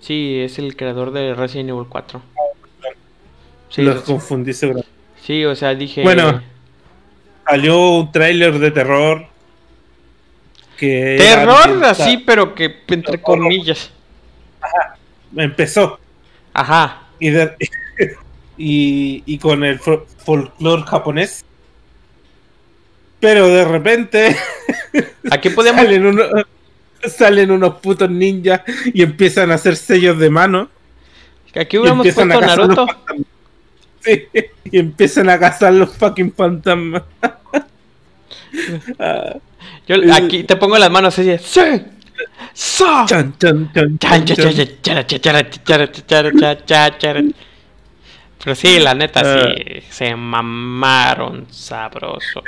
[0.00, 2.22] Sí, es el creador de Resident Evil 4.
[3.68, 4.82] Sí, Los confundí seguro.
[5.22, 6.02] Sí, o sea, dije.
[6.02, 6.40] Bueno,
[7.46, 9.26] salió un tráiler de terror.
[10.76, 13.90] Que terror así, pero que entre comillas.
[14.60, 14.96] Ajá.
[15.36, 15.98] Empezó.
[16.52, 17.02] Ajá.
[17.18, 17.30] Y,
[18.58, 21.44] y, y con el folclore japonés.
[23.20, 24.36] Pero de repente.
[25.30, 25.82] Aquí podemos.
[25.82, 26.46] Salen unos
[27.08, 28.62] salen unos putos ninjas
[28.92, 30.68] y empiezan a hacer sellos de mano.
[31.54, 32.86] Aquí hubiéramos puesto Naruto.
[34.00, 34.24] Sí,
[34.66, 37.02] y empiezan a cazar los fucking fantasmas.
[39.86, 41.36] Yo aquí te pongo las manos así.
[41.38, 41.82] ¡Sí!
[48.42, 52.42] Pero sí, la neta, sí, se mamaron sabroso.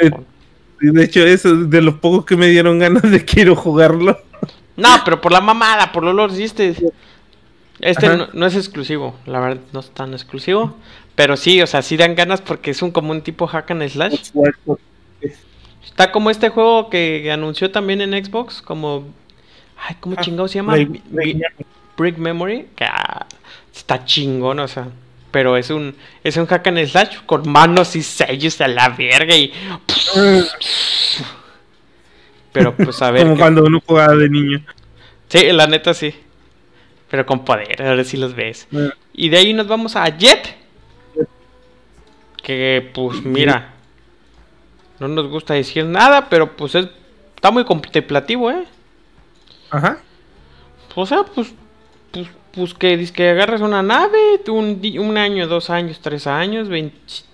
[0.80, 4.16] De hecho, eso es de los pocos que me dieron ganas de quiero jugarlo.
[4.76, 6.74] No, pero por la mamada, por lo lo hiciste.
[7.80, 10.76] Este no, es exclusivo, la verdad no es tan exclusivo.
[11.14, 13.88] Pero sí, o sea, sí dan ganas porque es un como un tipo hack and
[13.88, 14.30] slash.
[15.88, 19.08] Está como este juego que anunció también en Xbox, como...
[19.76, 20.76] Ay, ¿cómo ah, chingado se llama?
[21.96, 22.68] Brick, Memory.
[22.76, 23.26] Que, ah,
[23.74, 24.88] está chingón, o sea.
[25.30, 29.36] Pero es un, es un hack and slash con manos y sellos a la verga
[29.36, 29.52] y...
[32.52, 33.22] Pero pues a ver.
[33.22, 34.60] Como cuando uno jugaba de niño.
[35.28, 36.14] Sí, la neta sí.
[37.10, 38.68] Pero con poder, ahora sí los ves.
[39.14, 40.56] Y de ahí nos vamos a Jet.
[42.42, 43.74] Que pues mira.
[45.00, 46.88] No nos gusta decir nada, pero pues es,
[47.34, 48.64] está muy contemplativo, ¿eh?
[49.70, 49.98] Ajá.
[50.94, 51.54] O sea, pues,
[52.10, 56.68] pues, pues que, que agarras una nave, un, un año, dos años, tres años,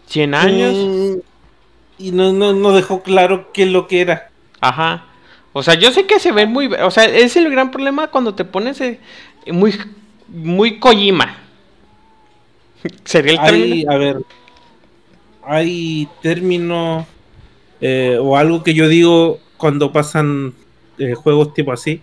[0.07, 0.75] 100 años.
[0.75, 1.19] Mm,
[1.99, 4.31] y no, no, no dejó claro qué es lo que era.
[4.61, 5.07] Ajá.
[5.55, 6.67] O sea, yo sé que se ve muy...
[6.67, 9.01] O sea, es el gran problema cuando te pones eh,
[9.47, 9.75] muy...
[10.29, 11.37] Muy Kojima.
[13.05, 13.93] ¿Sería el término?
[13.93, 14.17] a ver,
[15.47, 17.07] hay término
[17.81, 20.55] eh, o algo que yo digo cuando pasan
[20.99, 22.01] eh, juegos tipo así,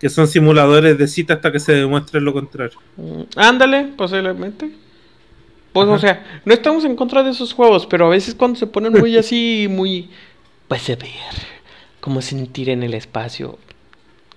[0.00, 2.78] que son simuladores de cita hasta que se demuestre lo contrario.
[2.96, 4.70] Mm, ándale, posiblemente.
[5.72, 8.66] Pues, o sea, no estamos en contra de esos juegos, pero a veces cuando se
[8.66, 10.08] ponen muy así, muy...
[10.68, 11.08] Pues a ver
[12.04, 13.58] como sentir en el espacio.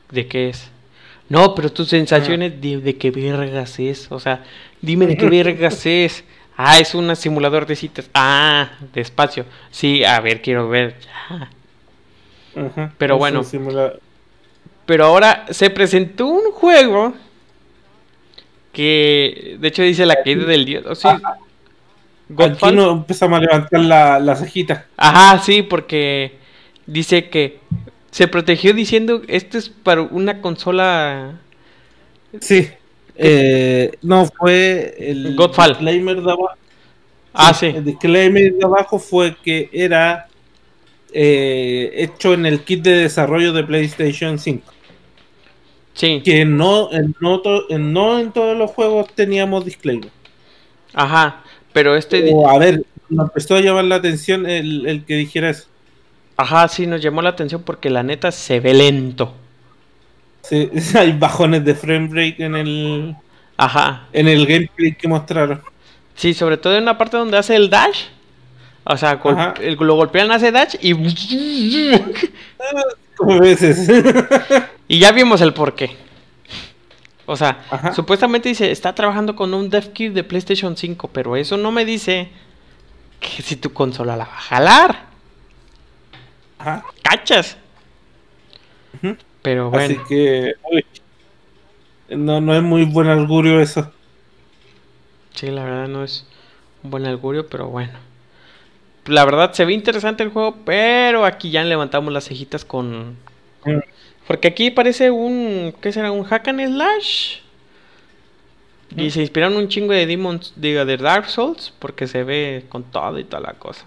[0.09, 0.69] ¿De qué es?
[1.27, 4.09] No, pero tus sensaciones de, de qué vergas es.
[4.09, 4.45] O sea,
[4.81, 6.23] dime de qué vergas es.
[6.57, 8.09] Ah, es un simulador de citas.
[8.13, 9.45] Ah, de espacio.
[9.69, 10.95] Sí, a ver, quiero ver.
[12.97, 13.43] Pero bueno.
[14.87, 17.13] Pero ahora se presentó un juego
[18.73, 20.85] que de hecho dice la caída del dios.
[20.87, 21.19] O sea,
[22.39, 24.85] Aquí no empezamos a levantar la, la cejita.
[24.97, 26.37] Ajá, sí, porque
[26.85, 27.59] dice que
[28.11, 31.39] se protegió diciendo esto es para una consola.
[32.41, 32.69] Sí.
[33.17, 35.69] Eh, no, fue el Godfall.
[35.69, 36.49] disclaimer de abajo.
[37.33, 37.67] Ah, sí.
[37.67, 40.27] El disclaimer de abajo fue que era
[41.11, 44.73] eh, hecho en el kit de desarrollo de PlayStation 5.
[45.93, 46.21] Sí.
[46.23, 47.41] Que no en, no,
[47.79, 50.11] no en todos los juegos teníamos disclaimer.
[50.93, 52.31] Ajá, pero este...
[52.47, 55.67] a ver, me empezó a llamar la atención el, el que dijera eso.
[56.37, 59.33] Ajá, sí, nos llamó la atención porque la neta se ve lento.
[60.47, 63.15] Sí, hay bajones de frame rate en el.
[63.57, 64.07] Ajá.
[64.13, 65.61] En el gameplay que mostraron.
[66.15, 68.05] Sí, sobre todo en una parte donde hace el dash.
[68.83, 69.19] O sea,
[69.61, 70.93] el, lo golpean, hace dash y.
[73.17, 73.89] Como veces.
[74.87, 75.97] y ya vimos el porqué.
[77.25, 77.59] O sea,
[77.93, 81.83] supuestamente dice, está trabajando con un dev kit de PlayStation 5, pero eso no me
[81.83, 82.29] dice
[83.19, 85.05] que si tu consola la va a jalar.
[86.59, 86.85] Ajá.
[87.03, 87.57] ¿Cachas?
[89.47, 89.85] Pero bueno.
[89.85, 90.55] Así que.
[92.09, 93.89] no, no es muy buen augurio eso.
[95.35, 96.27] Sí, la verdad no es
[96.83, 97.93] un buen augurio, pero bueno.
[99.05, 103.11] La verdad se ve interesante el juego, pero aquí ya levantamos las cejitas con.
[103.63, 103.79] Mm.
[104.27, 105.73] Porque aquí parece un.
[105.79, 106.11] ¿Qué será?
[106.11, 107.37] ¿Un hack and slash?
[108.97, 109.11] Y mm.
[109.11, 113.17] se inspiraron un chingo de Demons, diga, de Dark Souls, porque se ve con todo
[113.17, 113.85] y toda la cosa.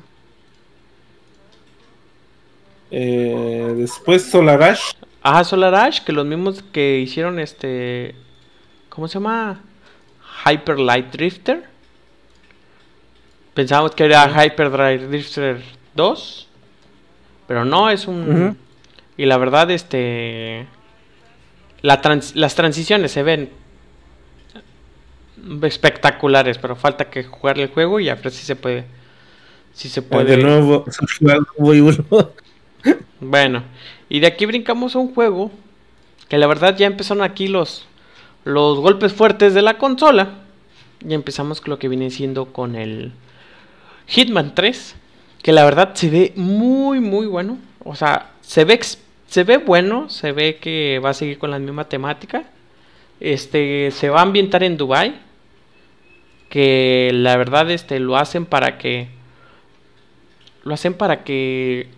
[2.90, 4.94] Eh, después Solar Ash.
[5.22, 8.14] Ajá, Solar Ash, que los mismos que hicieron este.
[8.88, 9.60] ¿Cómo se llama?
[10.46, 11.64] Hyper Light Drifter.
[13.54, 15.62] Pensábamos que era Hyper Light Drifter
[15.94, 16.48] 2.
[17.46, 18.56] Pero no, es un.
[19.16, 20.66] Y la verdad, este.
[21.82, 23.50] las transiciones se ven
[25.62, 28.84] espectaculares, pero falta que jugar el juego y a ver si se puede.
[29.72, 30.36] Si se puede.
[30.36, 30.84] De nuevo,
[33.20, 33.62] bueno,
[34.10, 35.50] y de aquí brincamos a un juego
[36.28, 37.86] que la verdad ya empezaron aquí los,
[38.44, 40.40] los golpes fuertes de la consola.
[41.08, 43.12] Y empezamos con lo que viene siendo con el
[44.06, 44.96] Hitman 3,
[45.42, 47.58] que la verdad se ve muy muy bueno.
[47.84, 48.80] O sea, se ve
[49.26, 52.44] se ve bueno, se ve que va a seguir con la misma temática.
[53.20, 55.14] Este se va a ambientar en Dubai,
[56.48, 59.08] que la verdad este lo hacen para que
[60.64, 61.88] lo hacen para que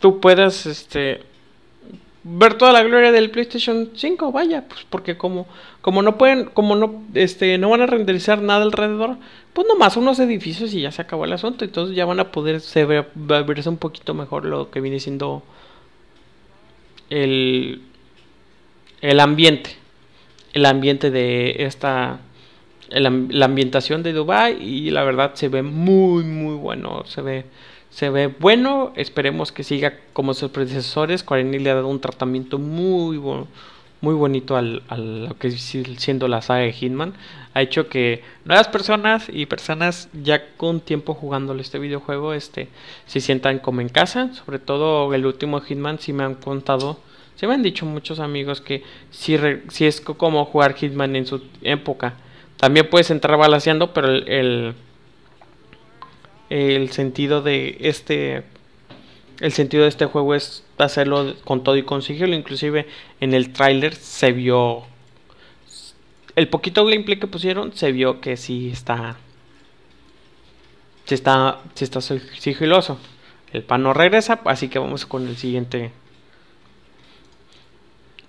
[0.00, 1.29] tú puedas este
[2.22, 5.46] ver toda la gloria del PlayStation 5, vaya, pues porque como
[5.80, 9.16] como no pueden como no este no van a renderizar nada alrededor,
[9.52, 12.60] pues nomás unos edificios y ya se acabó el asunto, entonces ya van a poder
[12.60, 15.42] se verse un poquito mejor lo que viene siendo
[17.08, 17.82] el
[19.00, 19.70] el ambiente,
[20.52, 22.20] el ambiente de esta
[22.90, 27.44] la ambientación de Dubai y la verdad se ve muy muy bueno, se ve
[27.90, 28.92] se ve bueno.
[28.96, 31.22] Esperemos que siga como sus predecesores.
[31.22, 33.18] Quarini le ha dado un tratamiento muy
[34.00, 37.14] muy bonito al, a lo que siendo la saga de Hitman.
[37.52, 42.68] Ha hecho que nuevas personas y personas ya con tiempo jugando este videojuego este,
[43.06, 44.32] se sientan como en casa.
[44.32, 46.98] Sobre todo el último Hitman, si me han contado.
[47.36, 51.42] Se me han dicho muchos amigos que si, si es como jugar Hitman en su
[51.62, 52.14] época.
[52.56, 54.74] También puedes entrar balanceando, pero el
[56.90, 58.42] sentido de este
[59.40, 62.86] el sentido de este juego es hacerlo con todo y con sigilo inclusive
[63.20, 64.82] en el tráiler se vio
[66.36, 69.16] el poquito gameplay que pusieron se vio que sí está
[71.06, 72.98] sí está sí está sigiloso.
[73.52, 75.92] El pan no regresa así que vamos con el siguiente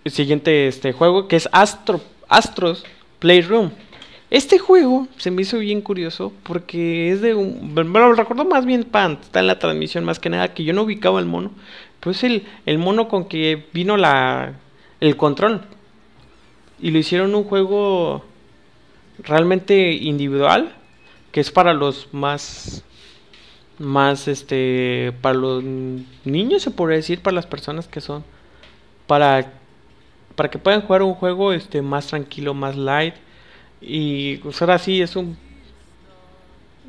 [0.03, 2.83] el siguiente este juego que es Astro Astros
[3.19, 3.71] Playroom
[4.31, 7.73] este juego se me hizo bien curioso porque es de un...
[7.73, 10.73] Me lo recuerdo más bien Pan, está en la transmisión más que nada que yo
[10.73, 11.51] no ubicaba el mono.
[11.99, 14.53] Pero es el, el mono con que vino la,
[15.01, 15.61] el control.
[16.81, 18.23] Y lo hicieron un juego
[19.19, 20.75] realmente individual
[21.33, 22.83] que es para los más
[23.77, 28.23] más este para los niños se podría decir para las personas que son
[29.07, 29.53] para
[30.35, 33.15] para que puedan jugar un juego este más tranquilo más light
[33.81, 35.37] y pues ahora sí es un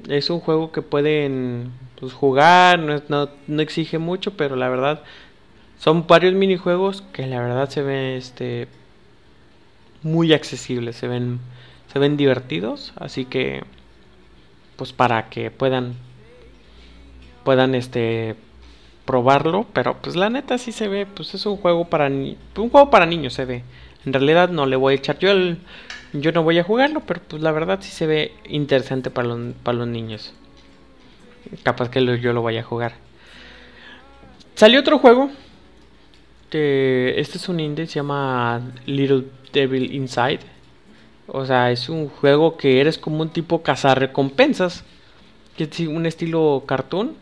[0.08, 5.02] es un juego que pueden pues, jugar, no, no, exige mucho, pero la verdad
[5.78, 8.68] son varios minijuegos que la verdad se ven este
[10.02, 11.40] muy accesibles, se ven
[11.92, 13.64] se ven divertidos, así que
[14.76, 15.94] pues para que puedan
[17.44, 18.36] puedan este
[19.04, 22.90] probarlo, pero pues la neta sí se ve, pues es un juego para un juego
[22.90, 23.62] para niños se ve.
[24.04, 25.58] En realidad no le voy a echar yo el,
[26.12, 29.54] yo no voy a jugarlo, pero pues la verdad sí se ve interesante para los,
[29.62, 30.34] para los niños.
[31.62, 32.94] Capaz que yo lo vaya a jugar.
[34.54, 35.30] Salió otro juego.
[36.50, 40.40] Este es un indie, se llama Little Devil Inside.
[41.26, 44.84] O sea, es un juego que eres como un tipo cazar recompensas.
[45.56, 47.14] Que es un estilo cartoon.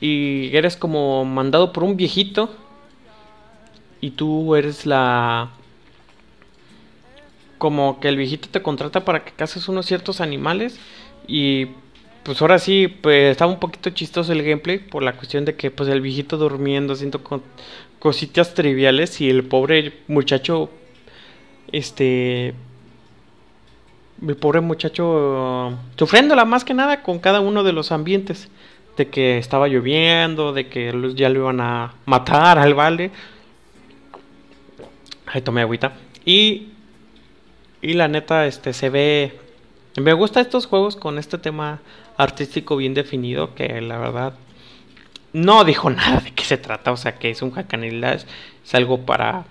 [0.00, 2.50] Y eres como mandado por un viejito.
[4.00, 5.50] Y tú eres la...
[7.64, 10.78] Como que el viejito te contrata para que cases unos ciertos animales.
[11.26, 11.68] Y
[12.22, 15.70] pues ahora sí, pues estaba un poquito chistoso el gameplay por la cuestión de que
[15.70, 17.22] pues el viejito durmiendo, haciendo
[17.98, 20.68] cositas triviales y el pobre muchacho,
[21.72, 22.48] este,
[24.28, 28.50] el pobre muchacho sufriéndola más que nada con cada uno de los ambientes,
[28.98, 33.10] de que estaba lloviendo, de que ya lo iban a matar al vale.
[35.24, 35.94] Ahí tomé agüita.
[36.26, 36.73] Y,
[37.84, 39.38] y la neta, este, se ve...
[39.96, 41.80] Me gusta estos juegos con este tema
[42.16, 44.34] artístico bien definido que la verdad
[45.34, 48.26] no dijo nada de qué se trata, o sea que es un hack and es
[48.72, 49.44] algo para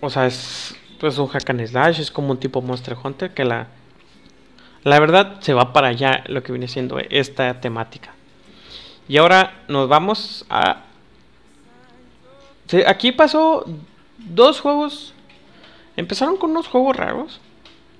[0.00, 3.44] o sea, es pues un hack and slash, es como un tipo Monster Hunter que
[3.44, 3.68] la
[4.84, 8.12] la verdad se va para allá lo que viene siendo esta temática.
[9.08, 10.82] Y ahora nos vamos a
[12.86, 13.64] aquí pasó
[14.18, 15.11] dos juegos
[15.96, 17.40] empezaron con unos juegos raros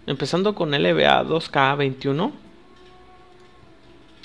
[0.07, 2.33] Empezando con LBA 2K21.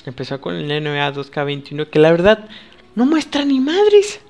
[0.06, 1.90] Empezó con el NBA 2K21.
[1.90, 2.48] Que la verdad
[2.96, 4.22] no muestra ni madres.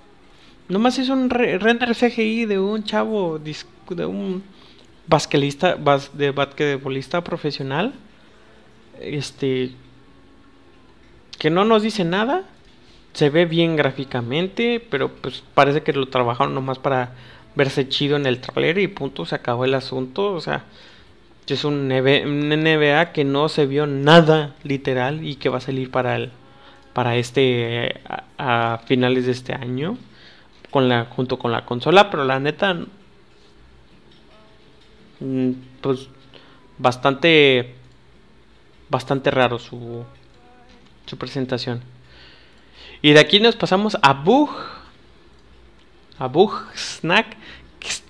[0.67, 3.39] Nomás es un render CGI de un chavo.
[3.39, 4.43] De un
[5.07, 5.77] basquetbolista,
[6.13, 7.93] de basquetbolista profesional.
[8.99, 9.71] Este.
[11.39, 12.43] Que no nos dice nada.
[13.13, 14.85] Se ve bien gráficamente.
[14.91, 17.13] Pero pues parece que lo trabajaron nomás para
[17.57, 18.77] verse chido en el trailer.
[18.77, 20.33] Y punto, se acabó el asunto.
[20.33, 20.63] O sea
[21.53, 26.15] es un NBA que no se vio nada literal y que va a salir para
[26.15, 26.31] el
[26.93, 28.01] para este
[28.37, 29.97] a, finales de este año
[30.71, 32.73] con la junto con la consola, pero la neta
[35.19, 35.51] mm,
[35.81, 36.09] pues
[36.77, 37.75] bastante
[38.89, 40.03] bastante raro su
[41.05, 41.81] su presentación.
[43.01, 44.49] Y de aquí nos pasamos a Bug
[46.19, 47.37] a Bug Snack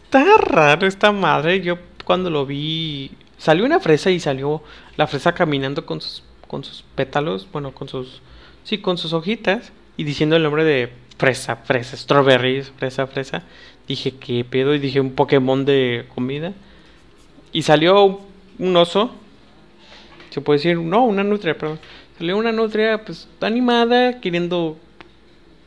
[0.07, 4.63] está raro esta madre, yo cuando lo vi Salió una fresa y salió
[4.97, 8.21] la fresa caminando con sus, con sus pétalos, bueno, con sus,
[8.63, 13.43] sí, con sus hojitas y diciendo el nombre de fresa, fresa, strawberries, fresa, fresa.
[13.87, 14.73] Dije, ¿qué pedo?
[14.73, 16.53] Y dije un Pokémon de comida.
[17.51, 18.21] Y salió
[18.57, 19.11] un oso,
[20.31, 21.79] se puede decir, no, una nutria, perdón.
[22.17, 24.77] Salió una nutria, pues, animada, queriendo,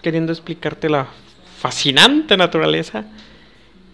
[0.02, 1.06] queriendo explicarte la
[1.60, 3.04] fascinante naturaleza.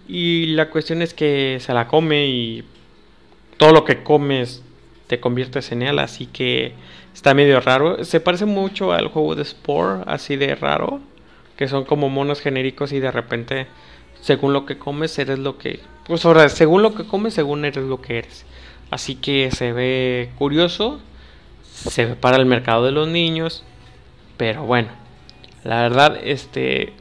[0.09, 2.65] Y la cuestión es que se la come y
[3.57, 4.63] todo lo que comes
[5.07, 6.75] te conviertes en él, así que
[7.15, 8.05] está medio raro.
[8.05, 11.01] Se parece mucho al juego de Spore, así de raro,
[11.57, 13.67] que son como monos genéricos y de repente,
[14.21, 15.81] según lo que comes, eres lo que...
[16.07, 18.45] Pues ahora, según lo que comes, según eres lo que eres.
[18.91, 21.01] Así que se ve curioso,
[21.63, 23.65] se ve para el mercado de los niños,
[24.37, 24.89] pero bueno,
[25.65, 26.93] la verdad, este...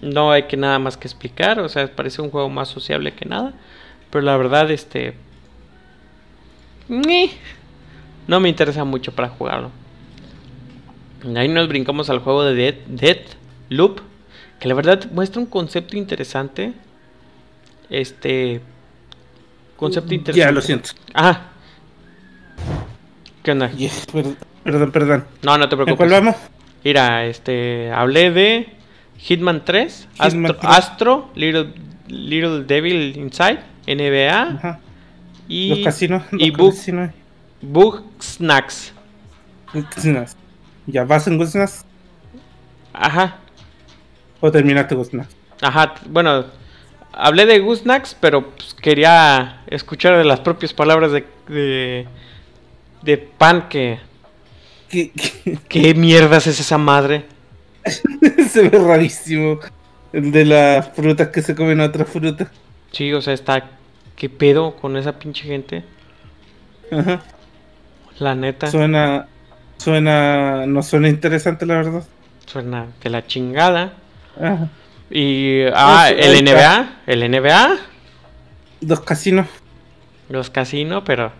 [0.00, 3.24] No hay que nada más que explicar, o sea, parece un juego más sociable que
[3.24, 3.52] nada,
[4.10, 5.14] pero la verdad, este
[8.26, 9.70] no me interesa mucho para jugarlo.
[11.36, 13.18] Ahí nos brincamos al juego de Dead, Dead
[13.68, 14.00] Loop.
[14.60, 16.72] Que la verdad muestra un concepto interesante.
[17.90, 18.60] Este.
[19.76, 20.46] Concepto interesante.
[20.46, 20.90] Ya, lo siento.
[21.14, 21.48] Ah.
[23.42, 23.70] ¿Qué onda?
[24.64, 25.24] perdón, perdón.
[25.42, 25.96] No, no te preocupes.
[25.96, 26.36] ¿Cuál vamos?
[26.84, 27.90] Mira, este.
[27.92, 28.68] Hablé de
[29.18, 30.08] Hitman 3,
[30.62, 31.74] Astro, Little,
[32.06, 34.42] Little Devil Inside, NBA.
[34.42, 34.80] Ajá.
[35.48, 36.22] Y, los casinos.
[36.32, 38.92] y Bug Snacks.
[40.86, 41.84] ¿Ya vas en Snacks?
[42.92, 43.38] Ajá.
[44.40, 45.34] ¿O terminaste Snacks?
[45.60, 46.44] Ajá, bueno,
[47.12, 52.06] hablé de Snacks, pero pues, quería escuchar de las propias palabras de, de,
[53.02, 53.98] de pan que...
[54.88, 55.58] ¿Qué, qué?
[55.68, 57.26] qué mierdas es esa madre?
[58.50, 59.58] se ve rarísimo.
[60.12, 62.48] El de las frutas que se comen otras frutas.
[62.92, 63.78] Sí, o sea, está
[64.18, 65.84] ¿Qué pedo con esa pinche gente?
[66.90, 67.22] Ajá.
[68.18, 68.66] La neta.
[68.68, 69.28] Suena.
[69.76, 70.66] Suena.
[70.66, 72.04] No suena interesante, la verdad.
[72.44, 73.92] Suena de la chingada.
[74.36, 74.70] Ajá.
[75.08, 75.60] Y.
[75.72, 77.02] Ah, el NBA.
[77.06, 77.76] El NBA.
[78.80, 79.46] Dos casinos.
[80.28, 81.30] Los casinos, pero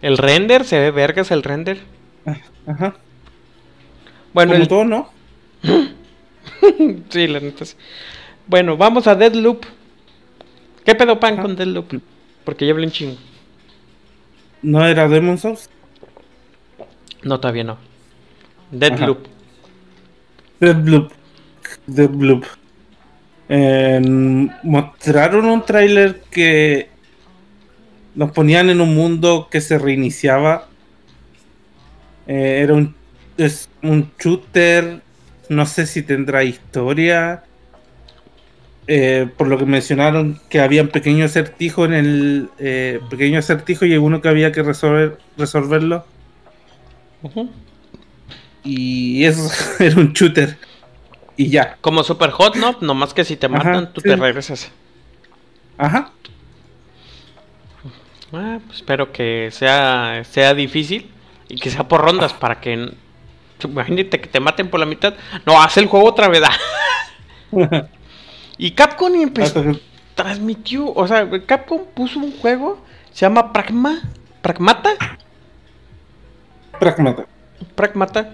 [0.00, 1.80] el render se ve vergas el render.
[2.68, 2.94] Ajá.
[4.32, 5.10] Bueno, Como todo, ¿no?
[7.08, 7.64] sí, la neta.
[8.46, 9.64] Bueno, vamos a Deadloop.
[10.84, 12.00] ¿Qué pedo pan con Deadloop?
[12.44, 13.16] Porque ya hablé un chingo.
[14.62, 15.68] ¿No era Demon Souls?
[17.22, 17.78] No, todavía no.
[18.70, 19.26] Deadloop.
[20.60, 21.12] Deadloop.
[21.86, 22.44] Deadloop.
[24.62, 26.90] mostraron un tráiler que
[28.14, 30.68] nos ponían en un mundo que se reiniciaba.
[32.26, 32.94] Eh, era un,
[33.36, 35.02] es un shooter.
[35.48, 37.44] No sé si tendrá historia.
[38.88, 43.84] Eh, por lo que mencionaron que había un pequeño acertijo en el eh, pequeño acertijo
[43.84, 46.04] y uno que había que resolver resolverlo.
[48.64, 50.58] Y eso era un shooter.
[51.36, 51.76] Y ya.
[51.80, 54.70] Como super hot no nomás que si te matan tú te regresas.
[55.78, 56.10] Ajá.
[58.32, 61.10] Ah, pues espero que sea sea difícil
[61.48, 62.92] y que sea por rondas para que
[63.68, 65.14] imagínate que te maten por la mitad
[65.46, 66.42] no hace el juego otra vez
[68.58, 69.64] Y Capcom empezó,
[70.14, 72.78] transmitió, o sea, Capcom puso un juego,
[73.12, 74.02] se llama Pragma,
[74.40, 74.90] Pragmata.
[76.78, 77.26] Pragmata.
[77.74, 78.30] Pragmata.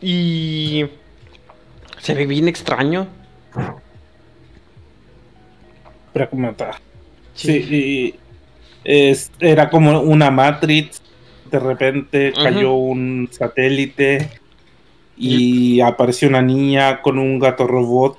[0.00, 0.86] Y
[1.98, 3.06] se ve bien extraño.
[6.12, 6.72] Pragmata.
[7.34, 8.14] Sí,
[8.84, 11.02] es, era como una Matrix.
[11.54, 14.28] De repente cayó un satélite
[15.16, 18.18] y apareció una niña con un gato robot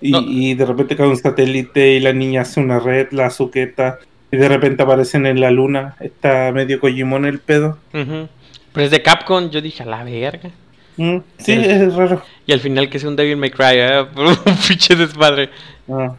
[0.00, 4.00] y, de repente cae un satélite y la niña hace una red, la suqueta,
[4.32, 5.94] y de repente aparecen en la luna.
[6.00, 7.78] Está medio Kojimón el pedo.
[7.92, 8.28] Pero
[8.74, 10.50] es de Capcom, yo dije, a la verga.
[10.96, 12.20] Mm, sí, es raro.
[12.46, 14.04] Y al final que sea un Devil May Cry, ¿eh?
[14.16, 15.50] un fiche desmadre.
[15.88, 16.16] Ah.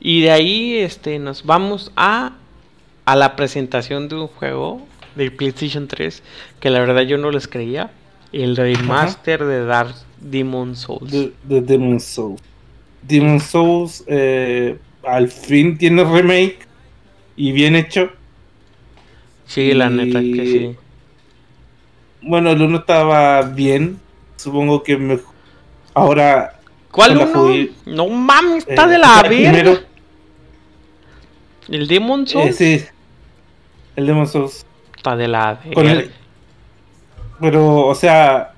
[0.00, 2.32] Y de ahí este, nos vamos a,
[3.04, 4.82] a la presentación de un juego
[5.14, 6.22] de PlayStation 3
[6.60, 7.90] que la verdad yo no les creía.
[8.32, 11.10] El remaster de Dark Demon Souls.
[11.10, 12.42] De, Demon Souls.
[13.02, 16.58] Demon Souls eh, al fin tiene remake
[17.36, 18.10] y bien hecho.
[19.46, 20.76] Sí, la neta que sí.
[22.22, 24.00] Bueno, el uno estaba bien.
[24.36, 25.34] Supongo que mejor.
[25.92, 26.58] Ahora.
[26.90, 27.68] ¿Cuál uno?
[27.86, 29.80] No mames, está de la verga.
[31.68, 32.60] ¿El Demon Souls?
[32.60, 32.84] Eh, sí.
[33.96, 34.66] El Demon Souls.
[34.96, 35.60] Está de la.
[37.40, 38.52] Pero, o sea,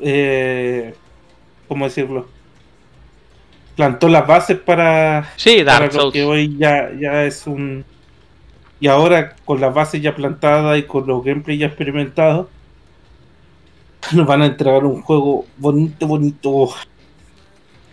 [0.00, 0.94] eh,
[1.66, 2.26] ¿cómo decirlo?
[3.76, 7.84] Plantó las bases para, sí, Dark lo que hoy ya, ya es un...
[8.80, 12.48] Y ahora con las bases ya plantadas y con los gameplays ya experimentados,
[14.12, 16.70] nos van a entregar un juego bonito, bonito.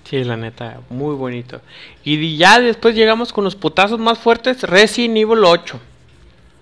[0.04, 1.62] Sí, la neta, muy bonito.
[2.04, 5.80] Y ya después llegamos con los putazos más fuertes, Resident Evil 8.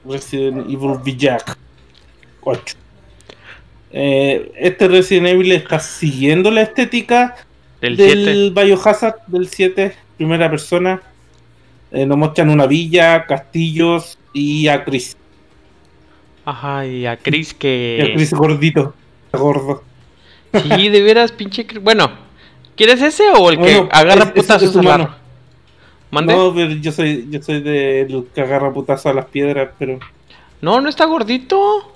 [0.05, 1.57] Resident Evil Villac
[2.41, 2.75] 8.
[3.91, 7.35] Eh, este Resident Evil está siguiendo la estética
[7.79, 11.01] del, Biohazard del 7, primera persona.
[11.91, 15.15] Eh, nos muestran una villa, castillos y a Chris.
[16.45, 17.99] Ajá, y a Chris que.
[17.99, 18.95] Y a Chris gordito,
[19.31, 19.83] gordo.
[20.53, 21.65] Sí, de veras, pinche.
[21.81, 22.11] Bueno,
[22.75, 24.75] ¿quieres ese o el que agarra putazos
[26.21, 29.99] No, pero yo soy, yo soy de que agarra putazos a las piedras, pero.
[30.61, 31.91] No, no está gordito.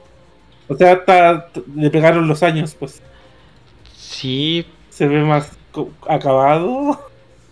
[0.68, 3.02] O sea, hasta le pegaron los años, pues.
[3.96, 4.66] Sí.
[4.90, 5.52] Se ve más
[6.08, 7.00] acabado.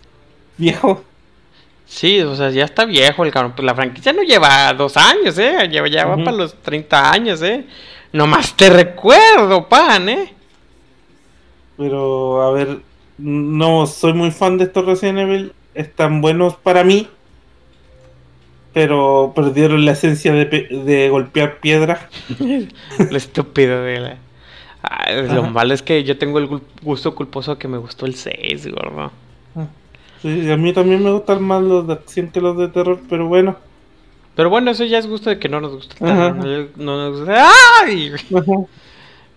[0.56, 1.04] Viejo.
[1.86, 3.54] Sí, o sea, ya está viejo el cabrón.
[3.58, 5.68] La franquicia no lleva dos años, ¿eh?
[5.70, 7.64] Lleva, ya va para los 30 años, ¿eh?
[8.12, 10.34] Nomás te recuerdo, pan, ¿eh?
[11.76, 12.80] Pero, a ver,
[13.18, 15.52] no soy muy fan de estos Resident Evil.
[15.76, 17.08] Están buenos para mí
[18.76, 22.10] pero perdieron la esencia de, golpear piedra.
[23.10, 25.22] lo estúpido de la...
[25.32, 29.10] lo malo es que yo tengo el gusto culposo que me gustó el 6, gordo.
[29.56, 29.66] Ah,
[30.20, 33.26] sí, a mí también me gustan más los de acción que los de terror, pero
[33.26, 33.56] bueno.
[34.34, 35.94] Pero bueno, eso ya es gusto de que no nos gusta.
[35.98, 37.50] No, nos gusta.
[37.82, 38.12] ¡Ay!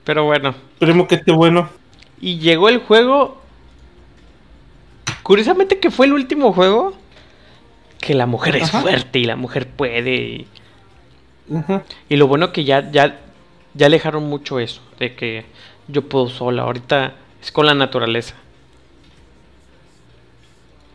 [0.03, 0.53] Pero bueno.
[0.73, 1.69] Esperemos que esté bueno.
[2.19, 3.41] Y llegó el juego.
[5.29, 6.95] Curiosamente que fue el último juego
[8.01, 10.47] que la mujer es fuerte y la mujer puede.
[12.09, 13.19] Y, lo bueno que ya, ya,
[13.75, 15.45] ya alejaron mucho eso, de que
[15.87, 16.63] yo puedo sola.
[16.63, 17.13] Ahorita
[17.43, 18.33] es con la naturaleza.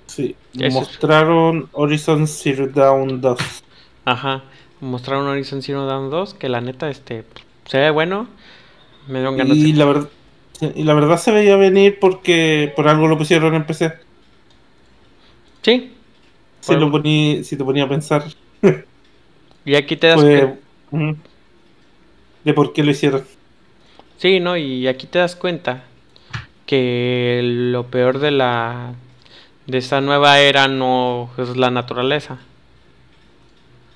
[0.07, 0.35] Sí,
[0.73, 3.39] mostraron Horizon Zero Dawn 2.
[4.05, 4.43] Ajá,
[4.81, 7.23] mostraron Horizon Zero Dawn 2, que la neta, este,
[7.67, 8.27] se ve bueno.
[9.07, 10.09] Me dieron ganas y la verdad
[10.61, 14.04] y la verdad se veía venir porque por algo lo pusieron en PC.
[15.65, 15.95] Sí,
[16.61, 18.25] si, lo si te ponía a pensar.
[19.65, 20.59] y aquí te das cuenta.
[22.45, 23.25] De por qué lo hicieron.
[24.19, 24.59] Sí, ¿no?
[24.59, 25.85] Y aquí te das cuenta
[26.67, 28.93] que lo peor de la
[29.67, 32.39] de esta nueva era no es la naturaleza.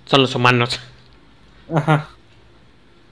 [0.07, 0.81] Son los humanos.
[1.75, 2.09] Ajá.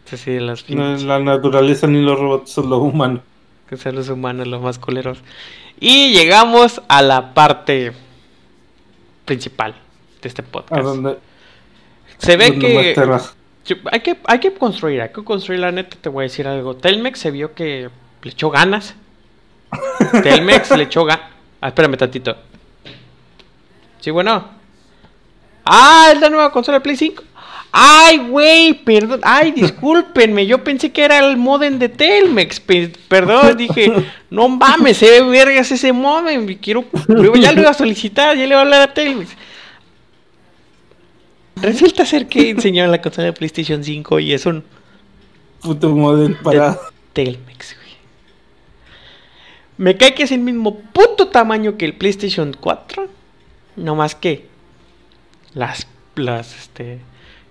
[0.07, 3.21] Sí, las no, la naturaleza ni los robots son los humanos.
[3.69, 5.19] Que son los humanos los más culeros.
[5.79, 7.93] Y llegamos a la parte
[9.27, 9.75] principal
[10.23, 10.83] de este podcast.
[12.17, 12.95] se ve que
[13.91, 16.77] hay que hay que construir, hay que construir la neta, te voy a decir algo.
[16.77, 17.91] Telmex se vio que
[18.23, 18.95] le echó ganas.
[20.23, 21.27] Telmex le echó ganas.
[21.61, 22.37] Ah, espérame tantito.
[24.01, 24.49] Sí, bueno.
[25.65, 27.23] Ah, es la nueva consola de Play 5.
[27.79, 29.21] Ay, güey, perdón.
[29.23, 30.47] Ay, discúlpenme.
[30.47, 32.59] Yo pensé que era el modem de Telmex.
[33.07, 33.93] Perdón, dije,
[34.31, 36.47] no mames, se ve vergas ese modem.
[36.57, 36.87] Quiero,
[37.39, 39.29] ya lo iba a solicitar, ya le voy a hablar a Telmex.
[41.57, 44.65] Resulta ser que enseñaron la consola de PlayStation 5 y es un
[45.61, 46.79] puto modem para
[47.13, 47.87] Telmex, güey.
[49.77, 53.07] Me cae que es el mismo puto tamaño que el PlayStation 4.
[53.77, 54.47] No más que
[55.53, 57.01] las, las, este,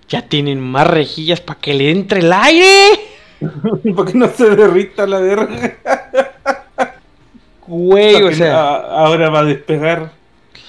[0.08, 3.00] ya tienen más rejillas para que le entre el aire.
[3.96, 5.78] para que no se derrita la verga.
[7.68, 8.76] Güey, o sea.
[8.76, 10.12] ahora va a despegar.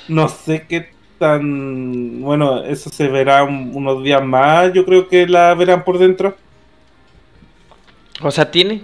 [0.09, 2.23] No sé qué tan.
[2.23, 4.73] Bueno, eso se verá unos días más.
[4.73, 6.37] Yo creo que la verán por dentro.
[8.23, 8.83] O sea, tiene.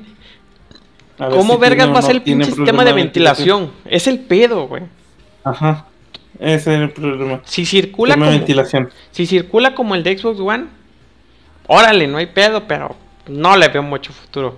[1.16, 3.70] ¿Cómo vergas va a ser el pinche sistema de ventilación?
[3.84, 4.82] Es el pedo, güey.
[5.44, 5.86] Ajá.
[6.43, 7.40] Ese es el problema.
[7.45, 8.90] Si circula como, ventilación.
[9.12, 10.64] Si circula como el de Xbox One,
[11.68, 12.97] órale, no hay pedo, pero
[13.28, 14.57] no le veo mucho futuro.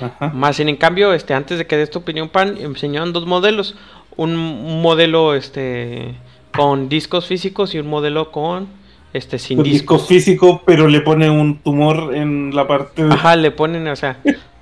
[0.00, 0.28] Ajá.
[0.32, 3.74] Más en cambio, este, antes de que dé esta opinión, Pan, enseñaron dos modelos.
[4.16, 6.14] Un modelo este
[6.54, 8.68] con discos físicos y un modelo con
[9.12, 10.06] este sin discos.
[10.06, 13.12] físicos, pero le ponen un tumor en la parte de...
[13.12, 14.18] Ajá, le ponen, o sea,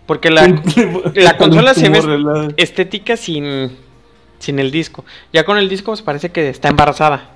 [0.06, 0.46] porque la,
[1.14, 2.00] la consola se ve
[2.56, 3.70] estética sin
[4.40, 5.04] sin el disco.
[5.32, 7.30] Ya con el disco pues, parece que está embarazada.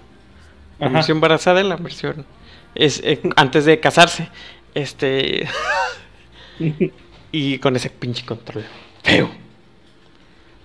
[0.80, 2.26] La versión embarazada es la versión
[2.74, 4.28] es eh, antes de casarse.
[4.74, 5.46] Este
[7.32, 8.64] y con ese pinche control
[9.02, 9.30] feo.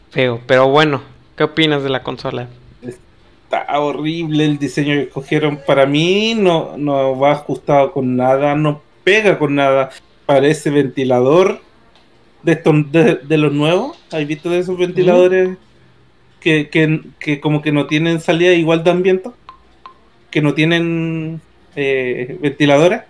[0.10, 1.04] Feo, pero bueno,
[1.36, 2.48] ¿qué opinas de la consola?
[2.82, 5.60] Está horrible el diseño que cogieron.
[5.66, 9.90] Para mí no, no va ajustado con nada, no pega con nada.
[10.26, 11.62] Parece ventilador
[12.44, 14.00] de, estos, de, los nuevos.
[14.12, 15.58] ¿Has visto de esos ventiladores?
[16.40, 19.30] Que, que, que, como que no tienen salida igual de ambiente,
[20.32, 21.42] que no tienen
[21.76, 23.02] eh, ventiladores.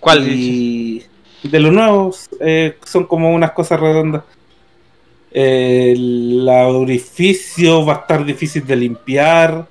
[0.00, 0.28] ¿Cuál?
[0.28, 1.04] Y
[1.42, 4.22] de los nuevos eh, son como unas cosas redondas.
[5.32, 9.66] el orificio va a estar difícil de limpiar.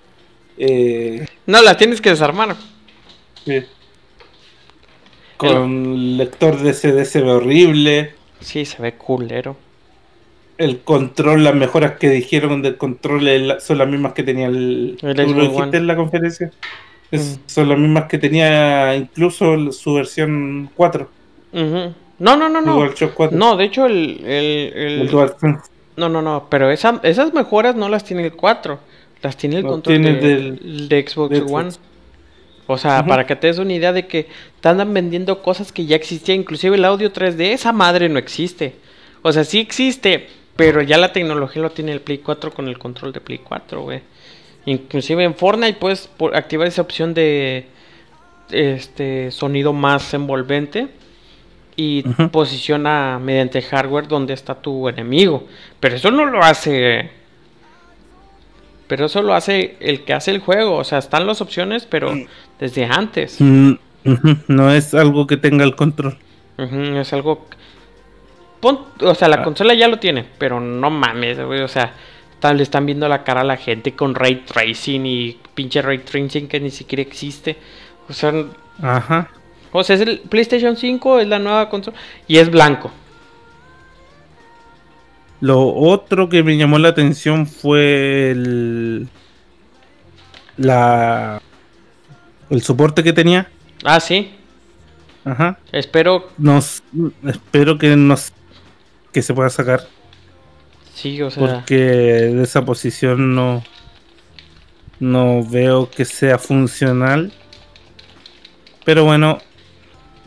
[0.57, 2.55] Eh, no, la tienes que desarmar.
[5.37, 8.13] Con lector de CD se ve horrible.
[8.41, 9.64] Sí, se ve culero
[10.57, 15.17] el control, las mejoras que dijeron del control son las mismas que tenía el, el
[15.17, 16.51] lo dijiste en la conferencia.
[17.11, 17.17] Mm.
[17.45, 21.09] Son las mismas que tenía incluso su versión 4.
[21.53, 22.89] No, no, no, no.
[23.31, 24.21] No, de hecho el...
[24.25, 25.11] el,
[25.97, 28.79] no, no, no, pero esa, esas mejoras no las tiene el 4.
[29.21, 31.71] Las tiene el control del, de Xbox One.
[32.67, 34.27] O sea, para que te des una idea de que
[34.59, 38.75] te andan vendiendo cosas que ya existían, inclusive el audio 3D, esa madre no existe.
[39.21, 42.77] O sea, sí existe, pero ya la tecnología lo tiene el Play 4 con el
[42.77, 44.01] control de Play 4, güey.
[44.65, 47.67] Inclusive en Fortnite puedes activar esa opción de
[48.51, 50.87] este sonido más envolvente
[51.75, 55.47] y posiciona mediante hardware donde está tu enemigo.
[55.79, 57.11] Pero eso no lo hace.
[58.87, 60.77] Pero eso lo hace el que hace el juego.
[60.77, 62.25] O sea, están las opciones, pero mm.
[62.59, 63.37] desde antes.
[63.39, 63.73] Mm,
[64.47, 66.17] no es algo que tenga el control.
[66.57, 67.47] es algo
[69.01, 69.43] o sea, la ah.
[69.43, 71.93] consola ya lo tiene, pero no mames, güey, o sea,
[72.53, 76.47] le están viendo la cara a la gente con ray tracing y pinche ray tracing
[76.47, 77.57] que ni siquiera existe.
[78.09, 78.33] O sea,
[78.81, 79.29] ajá.
[79.71, 81.97] O sea, es el PlayStation 5, es la nueva consola
[82.27, 82.91] y es blanco.
[85.41, 89.07] Lo otro que me llamó la atención fue el
[90.57, 91.41] la
[92.49, 93.49] el soporte que tenía.
[93.83, 94.31] Ah, sí.
[95.25, 95.57] Ajá.
[95.71, 96.83] Espero nos
[97.25, 98.31] espero que nos
[99.15, 99.87] que se pueda sacar.
[100.93, 101.41] Sí, o sea.
[101.41, 103.63] Porque de esa posición no.
[104.99, 107.31] No veo que sea funcional.
[108.83, 109.39] Pero bueno,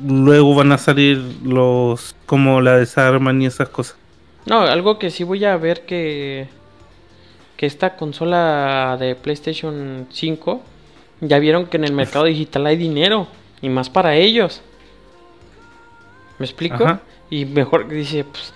[0.03, 2.17] luego van a salir los.
[2.25, 3.99] como la desarman y esas cosas.
[4.47, 6.49] No, algo que sí voy a ver que.
[7.59, 10.63] que esta consola de PlayStation 5
[11.21, 13.29] ya vieron que en el mercado digital hay dinero
[13.61, 14.63] y más para ellos.
[16.39, 17.01] ¿Me explico?
[17.29, 18.55] Y mejor dice, pues,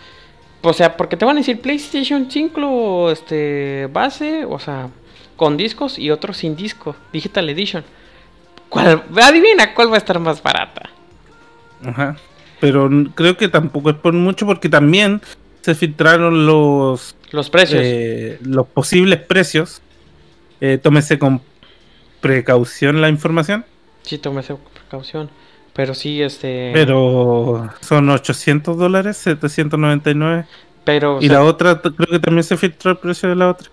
[0.63, 4.89] o sea, porque te van a decir PlayStation 5 este base, o sea,
[5.37, 7.85] con discos y otro sin disco, Digital Edition.
[8.69, 10.89] ¿Cuál, adivina cuál va a estar más barata.
[11.85, 12.17] Ajá.
[12.61, 15.21] Pero creo que tampoco es por mucho porque también
[15.63, 19.83] se filtraron los los precios, eh, los posibles precios.
[20.61, 21.43] Eh, tómese con
[22.21, 23.65] precaución la información.
[24.03, 25.29] Sí, tómese con precaución.
[25.75, 26.71] Pero sí, este.
[26.75, 30.45] Pero son 800 dólares, 799.
[30.85, 31.19] Pero.
[31.21, 33.69] Y la otra, creo que también se filtró el precio de la otra.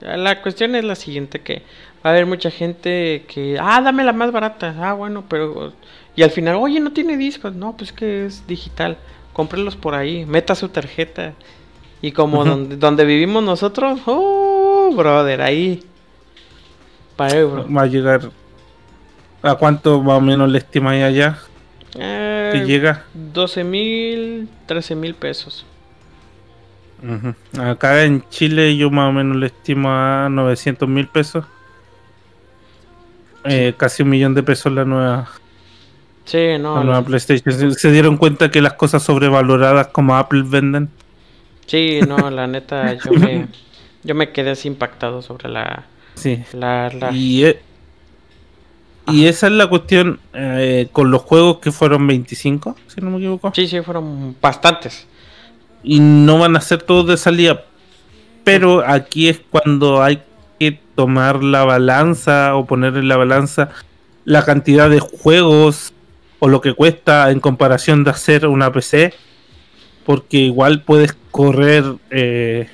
[0.00, 1.62] La cuestión es la siguiente: que
[2.04, 3.58] va a haber mucha gente que.
[3.60, 4.74] Ah, dame la más barata.
[4.78, 5.72] Ah, bueno, pero.
[6.16, 7.54] Y al final, oye, no tiene discos.
[7.54, 8.96] No, pues que es digital.
[9.34, 10.24] Cómprelos por ahí.
[10.24, 11.34] Meta su tarjeta.
[12.00, 15.84] Y como donde, donde vivimos nosotros, oh, brother, ahí.
[17.16, 17.44] Para.
[17.44, 18.30] Va a llegar.
[19.42, 21.38] ¿A cuánto más o menos le estimáis allá?
[21.96, 23.04] Eh, que llega?
[23.14, 25.66] 12 mil, 13 mil pesos.
[27.58, 31.44] Acá en Chile yo más o menos le estimo a 900 mil pesos.
[33.44, 35.28] Eh, casi un millón de pesos la nueva.
[36.24, 36.76] Sí, no.
[36.76, 37.74] La nueva PlayStation.
[37.74, 40.90] Se dieron cuenta que las cosas sobrevaloradas como Apple venden.
[41.66, 43.48] Sí, no, la neta, yo me,
[44.04, 45.86] yo me quedé así impactado sobre la...
[46.14, 46.44] Sí.
[47.12, 47.71] Y, e, y
[49.06, 53.52] esa es la cuestión eh, con los juegos que fueron 25, si no me equivoco.
[53.54, 55.06] Sí, sí, fueron bastantes.
[55.82, 57.64] Y no van a ser todos de salida.
[58.44, 60.22] Pero aquí es cuando hay
[60.58, 63.70] que tomar la balanza o poner en la balanza
[64.24, 65.92] la cantidad de juegos
[66.38, 69.12] o lo que cuesta en comparación de hacer una PC
[70.04, 72.68] porque igual puedes correr eh,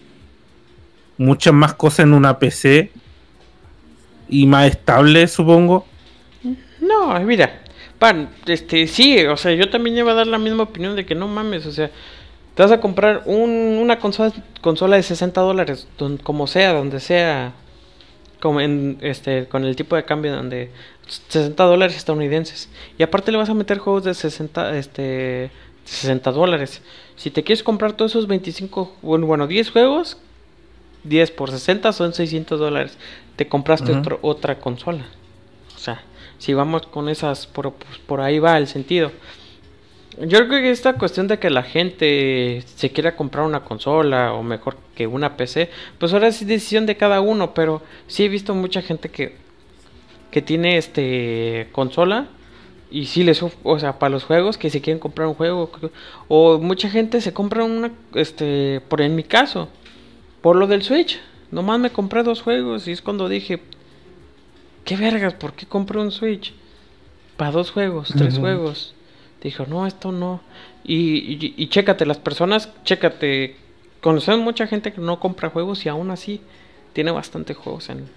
[1.17, 2.91] muchas más cosas en una PC
[4.29, 5.87] y más estable, supongo.
[7.15, 7.63] No, mira,
[7.99, 11.15] pan, este, sí, o sea, yo también iba a dar la misma opinión de que
[11.15, 11.91] no mames, o sea,
[12.55, 15.89] te vas a comprar una consola, consola de 60 dólares,
[16.23, 17.53] como sea, donde sea,
[18.41, 20.71] como en, este, con el tipo de cambio donde
[21.29, 25.51] 60 dólares estadounidenses, y aparte le vas a meter juegos de 60, este,
[25.85, 26.83] 60 dólares.
[27.17, 30.19] Si te quieres comprar todos esos 25, bueno, bueno 10 juegos,
[31.05, 32.99] 10 por 60 son 600 dólares.
[33.37, 33.93] Te compraste
[34.23, 35.07] otra consola.
[35.75, 36.03] O sea,
[36.39, 39.11] si vamos con esas, por, pues, por ahí va el sentido.
[40.21, 44.43] Yo creo que esta cuestión de que la gente se quiera comprar una consola o
[44.43, 48.55] mejor que una PC, pues ahora es decisión de cada uno, pero sí he visto
[48.55, 49.37] mucha gente que,
[50.33, 52.29] que tiene este consola
[52.91, 55.71] y sí les o sea para los juegos que se quieren comprar un juego
[56.29, 59.69] o mucha gente se compra una este por en mi caso
[60.41, 61.21] por lo del Switch
[61.51, 63.61] nomás me compré dos juegos y es cuando dije
[64.89, 66.55] qué vergas por qué compré un Switch
[67.37, 68.95] para dos juegos tres juegos.
[69.43, 70.41] Dijo no esto no
[70.83, 73.57] y, y, chécate las personas chécate.
[74.01, 76.41] Conocemos mucha gente que no compra juegos y aún así
[76.93, 78.09] tiene bastante juegos en,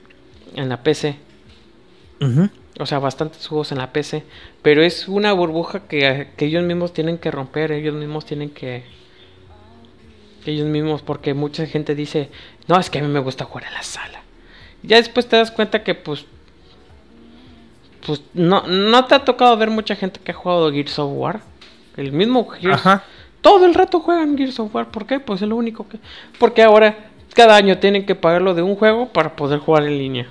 [0.56, 1.18] en la PC
[2.80, 4.24] o sea, bastantes juegos en la PC.
[4.62, 8.84] Pero es una burbuja que, ellos mismos tienen que romper, ellos mismos tienen que...
[10.46, 12.30] Ellos mismos, porque mucha gente dice,
[12.68, 14.24] no, es que a mí me gusta jugar en la sala.
[14.82, 16.26] Ya después te das cuenta que pues...
[18.06, 21.42] Pues no, no te ha tocado ver mucha gente que ha jugado Gears of War.
[21.98, 22.82] El mismo Gears.
[23.42, 24.90] Todo el rato juegan Gears of War.
[24.90, 25.20] ¿Por qué?
[25.20, 26.00] Pues es lo único que...
[26.40, 30.28] Porque ahora cada año tienen que pagarlo de un juego para poder jugar en línea.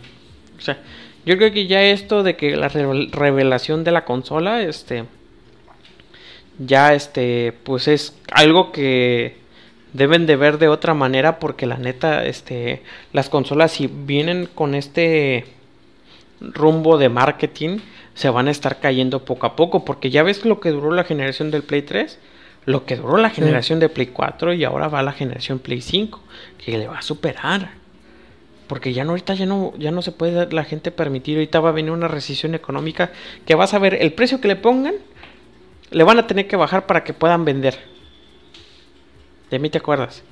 [0.58, 0.78] O sea,
[1.24, 5.04] yo creo que ya esto de que la revelación de la consola, este,
[6.58, 9.36] ya este, pues es algo que
[9.92, 14.74] deben de ver de otra manera porque la neta, este, las consolas si vienen con
[14.74, 15.46] este
[16.40, 17.78] rumbo de marketing,
[18.14, 21.04] se van a estar cayendo poco a poco porque ya ves lo que duró la
[21.04, 22.18] generación del Play 3,
[22.66, 26.20] lo que duró la generación de Play 4 y ahora va la generación Play 5,
[26.64, 27.70] que le va a superar.
[28.66, 31.38] Porque ya no, ahorita ya no, ya no se puede la gente permitir.
[31.38, 33.10] Ahorita va a venir una recesión económica
[33.44, 34.94] que vas a ver el precio que le pongan,
[35.90, 37.78] le van a tener que bajar para que puedan vender.
[39.50, 40.22] De mí te acuerdas.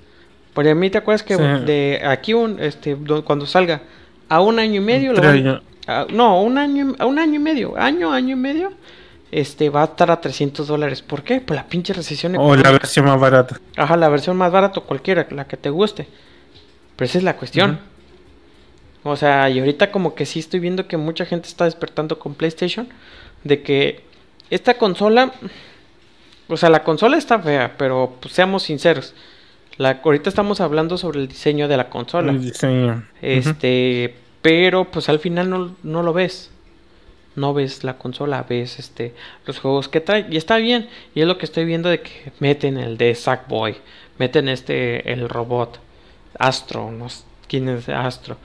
[0.54, 3.82] Porque de mí te acuerdas que de aquí un, este, cuando salga
[4.28, 5.12] a un año y medio,
[6.10, 8.72] no, un año, a un año y medio, año, año y medio,
[9.30, 11.02] este va a estar a 300 dólares.
[11.02, 11.40] ¿Por qué?
[11.40, 12.36] Pues la pinche recesión.
[12.36, 13.60] O la versión más barata.
[13.76, 16.08] Ajá, la versión más barata, cualquiera, la que te guste.
[16.96, 17.80] Pero esa es la cuestión.
[19.02, 22.34] O sea, y ahorita como que sí estoy viendo que mucha gente está despertando con
[22.34, 22.88] PlayStation.
[23.44, 24.02] De que
[24.50, 25.32] esta consola...
[26.48, 29.14] O sea, la consola está fea, pero pues, seamos sinceros.
[29.76, 32.32] La, ahorita estamos hablando sobre el diseño de la consola.
[32.32, 33.06] El diseño.
[33.20, 34.16] Este,
[34.48, 36.50] pero pues al final no, no, lo ves.
[37.36, 40.26] No ves la consola, ves este los juegos que trae.
[40.30, 40.88] Y está bien.
[41.14, 43.76] Y es lo que estoy viendo de que meten el de Sackboy.
[44.16, 45.80] Meten este, el robot.
[46.38, 48.38] Astro, no sé quién es Astro.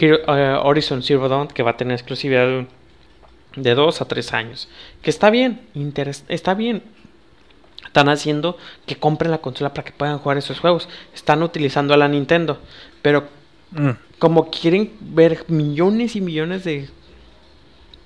[0.00, 0.16] Eh,
[0.62, 2.64] Horizon Zero Dawn, que va a tener exclusividad
[3.54, 4.66] de 2 a 3 años.
[5.02, 5.60] Que está bien,
[6.28, 6.82] está bien.
[7.84, 8.56] Están haciendo
[8.86, 10.88] que compren la consola para que puedan jugar esos juegos.
[11.12, 12.58] Están utilizando a la Nintendo.
[13.02, 13.28] Pero
[13.72, 13.90] mm.
[14.20, 16.88] Como quieren ver millones y millones de...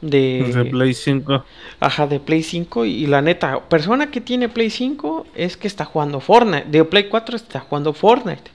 [0.01, 1.45] De, Play 5.
[1.81, 2.85] Ajá, de Play 5.
[2.85, 6.67] Y, la neta, persona que tiene Play 5 es que está jugando Fortnite.
[6.71, 8.51] De Play 4 está jugando Fortnite.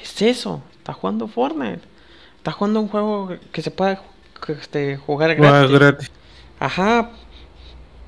[0.00, 1.82] Es eso, está jugando Fortnite.
[2.38, 4.00] Está jugando un juego que se pueda
[4.48, 6.10] este, jugar gratis.
[6.60, 7.10] Ajá.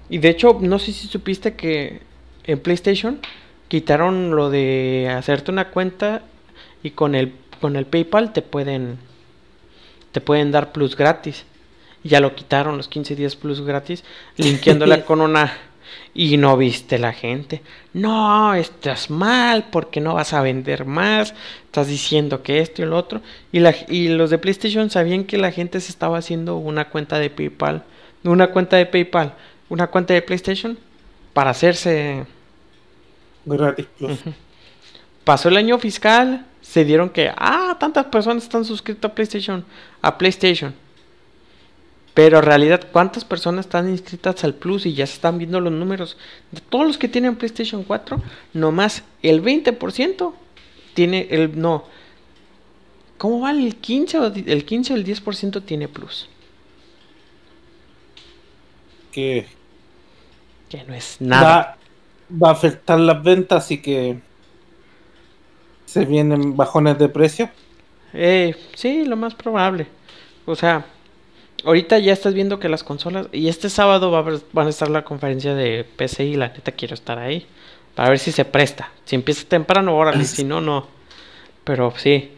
[0.09, 2.01] Y de hecho, no sé si supiste que
[2.45, 3.21] en PlayStation
[3.69, 6.23] quitaron lo de hacerte una cuenta
[6.83, 8.99] y con el con el PayPal te pueden
[10.13, 11.45] te pueden dar plus gratis.
[12.03, 14.05] Ya lo quitaron los 15 días plus gratis,
[14.37, 15.53] linkeándola con una
[16.15, 17.63] y no viste la gente.
[17.93, 21.35] No, estás mal porque no vas a vender más.
[21.67, 23.21] Estás diciendo que esto y lo otro.
[23.53, 27.19] Y, la, y los de PlayStation sabían que la gente se estaba haciendo una cuenta
[27.19, 27.85] de PayPal.
[28.25, 29.35] Una cuenta de PayPal.
[29.69, 30.79] Una cuenta de PlayStation.
[31.33, 32.25] Para hacerse...
[33.45, 33.87] Gratis
[35.25, 36.47] Pasó el año fiscal.
[36.71, 37.33] Se dieron que...
[37.37, 39.65] Ah, tantas personas están suscritas a PlayStation.
[40.03, 40.75] A PlayStation
[42.15, 45.73] pero en realidad, ¿cuántas personas están inscritas al Plus y ya se están viendo los
[45.73, 46.17] números?
[46.51, 48.21] De todos los que tienen PlayStation 4,
[48.53, 50.33] nomás el 20%
[50.95, 51.59] tiene el...
[51.59, 51.85] No.
[53.17, 56.29] ¿Cómo va el 15 o el 15 o el 10% tiene Plus?
[59.13, 59.47] Que...
[60.69, 61.79] Que no es nada.
[62.31, 64.21] Va, va a afectar las ventas y que...
[65.91, 67.51] Se vienen bajones de precio.
[68.13, 69.89] Eh, sí, lo más probable.
[70.47, 70.87] O sea,
[71.65, 73.27] ahorita ya estás viendo que las consolas.
[73.33, 76.71] Y este sábado va a van a estar la conferencia de PC y la neta
[76.71, 77.45] quiero estar ahí.
[77.97, 78.93] Para ver si se presta.
[79.05, 80.25] Si empieza temprano, órale.
[80.27, 80.87] si no, no.
[81.65, 82.31] Pero sí.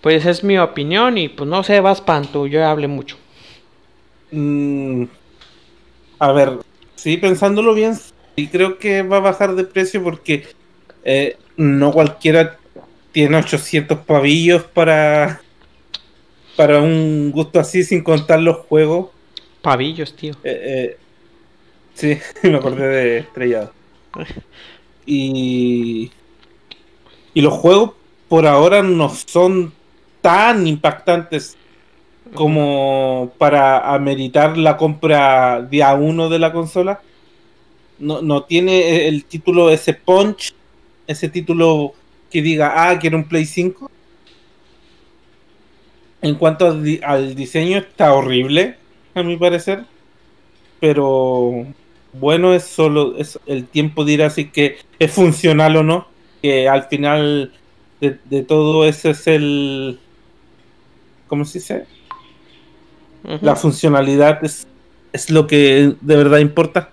[0.00, 2.46] Pues es mi opinión y pues no sé, vas panto.
[2.46, 3.18] Yo hablé mucho.
[4.30, 5.04] Mm,
[6.18, 6.58] a ver,
[6.94, 7.98] sí, pensándolo bien,
[8.36, 10.46] sí creo que va a bajar de precio porque
[11.04, 12.57] eh, no cualquiera
[13.18, 15.40] tiene 800 pavillos para
[16.56, 19.08] para un gusto así sin contar los juegos.
[19.60, 20.34] Pavillos, tío.
[20.44, 20.96] Eh, eh,
[21.94, 22.16] sí,
[22.48, 23.72] me acordé de Estrellado.
[25.04, 26.12] Y,
[27.34, 27.92] y los juegos
[28.28, 29.72] por ahora no son
[30.20, 31.56] tan impactantes
[32.34, 37.00] como para ameritar la compra día uno de la consola.
[37.98, 40.54] No, no tiene el título ese punch,
[41.08, 41.94] ese título
[42.30, 43.90] que diga, ah, quiero un Play 5
[46.20, 48.76] en cuanto al, diseño, está horrible,
[49.14, 49.84] a mi parecer.
[50.80, 51.66] Pero
[52.12, 56.08] bueno, es solo es, el tiempo dirá si que es funcional o no.
[56.42, 57.52] Que al final
[58.00, 59.98] de, todo eso es el.
[61.26, 61.86] ¿Cómo se dice?
[63.40, 64.66] La funcionalidad es,
[65.12, 66.90] es lo que de verdad importa.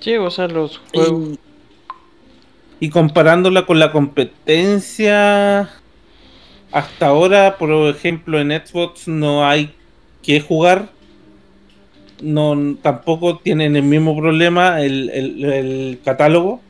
[0.00, 1.30] Sí, o sea, los juegos.
[1.34, 1.49] y
[2.88, 5.68] comparándola con la competencia
[6.72, 9.74] hasta ahora, por ejemplo, en Xbox no hay
[10.22, 10.88] que jugar.
[12.22, 16.60] No, tampoco tienen el mismo problema el, catálogo.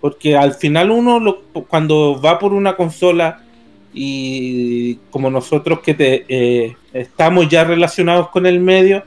[0.00, 1.38] Porque al final uno
[1.68, 3.44] cuando va por una consola
[3.92, 9.04] y como nosotros que te, eh, estamos ya relacionados con el medio,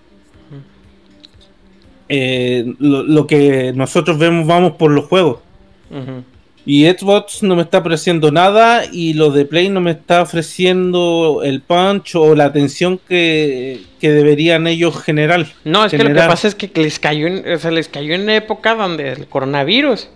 [2.09, 5.39] eh, lo, que nosotros vemos vamos por los juegos.
[6.65, 11.41] Y Xbox no me está ofreciendo nada y lo de Play no me está ofreciendo
[11.43, 15.45] el punch o la atención que, deberían ellos generar.
[15.65, 18.15] No, es que lo que pasa es que les cayó en, o sea, les cayó
[18.15, 20.09] en época donde el coronavirus.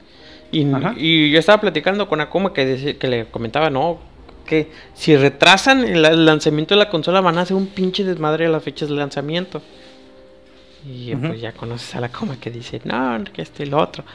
[0.50, 0.66] Y,
[0.96, 4.00] y yo estaba platicando con Akuma que, que le comentaba, no,
[4.46, 8.50] que si retrasan el, lanzamiento de la consola van a hacer un pinche desmadre a
[8.50, 9.62] las fechas de lanzamiento.
[10.90, 14.06] Y pues ya conoces a la Akuma que dice, no, que este y lo otro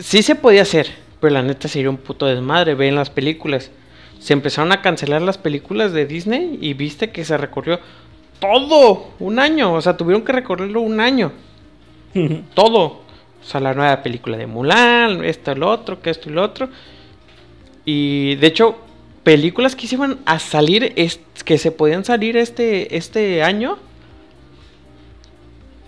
[0.00, 0.88] sí se podía hacer,
[1.20, 2.74] pero la neta sería un puto desmadre.
[2.74, 3.70] Ven las películas.
[4.18, 7.78] Se empezaron a cancelar las películas de Disney y viste que se recorrió
[8.40, 9.72] todo un año.
[9.74, 11.32] O sea, tuvieron que recorrerlo un año.
[12.54, 13.00] todo.
[13.40, 16.68] O sea, la nueva película de Mulan, esto, lo otro, que esto y lo otro.
[17.84, 18.76] Y de hecho,
[19.22, 20.94] películas que se iban a salir,
[21.44, 23.78] que se podían salir este, este año,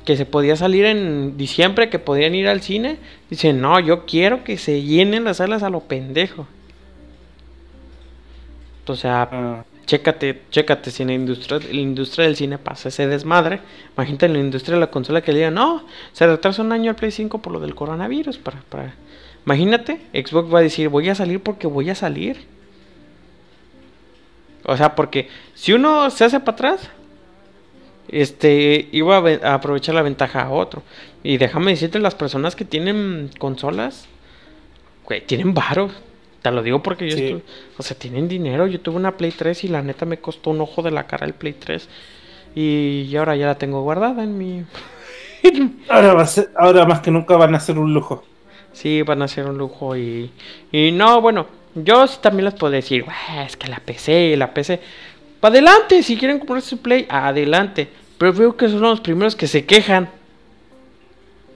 [0.04, 2.98] que se podía salir en diciembre, que podían ir al cine.
[3.30, 6.46] Dicen, no, yo quiero que se llenen las salas a lo pendejo.
[8.86, 9.64] O sea, ah.
[9.86, 13.60] chécate, chécate, si en la industria, la industria del cine pasa ese desmadre.
[13.96, 16.90] Imagínate en la industria de la consola que le digan, no, se retrasa un año
[16.90, 18.38] el Play 5 por lo del coronavirus.
[18.38, 18.94] Para, para...
[19.46, 22.38] Imagínate, Xbox va a decir, voy a salir porque voy a salir.
[24.64, 26.90] O sea, porque si uno se hace para atrás,
[28.08, 30.82] este, iba a, aprovechar la ventaja a otro.
[31.22, 34.08] Y déjame decirte, las personas que tienen consolas,
[35.04, 35.90] güey, tienen varo.
[36.42, 37.42] Te lo digo porque yo estoy,
[37.78, 38.66] o sea, tienen dinero.
[38.66, 41.26] Yo tuve una Play 3 y la neta me costó un ojo de la cara
[41.26, 41.88] el Play 3.
[42.54, 44.64] Y, ahora ya la tengo guardada en mi...
[45.88, 48.24] ahora, va a ser, ahora más que nunca van a ser un lujo.
[48.72, 50.30] Sí, van a ser un lujo y...
[50.72, 53.04] Y no, bueno, yo también les puedo decir,
[53.46, 54.80] es que la PC, la PC...
[55.42, 57.88] Para adelante, si quieren comprar su Play, adelante.
[58.16, 60.08] Pero veo que son los primeros que se quejan.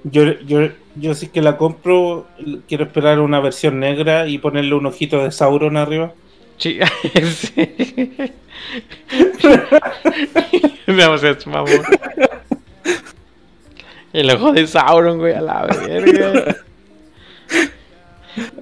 [0.03, 2.27] Yo, yo, yo sí que la compro,
[2.67, 6.13] quiero esperar una versión negra y ponerle un ojito de Sauron arriba.
[6.59, 6.81] Sí,
[7.29, 7.55] sí.
[10.89, 11.83] Vamos a mamón.
[14.13, 16.57] El ojo de Sauron, güey, a la verga.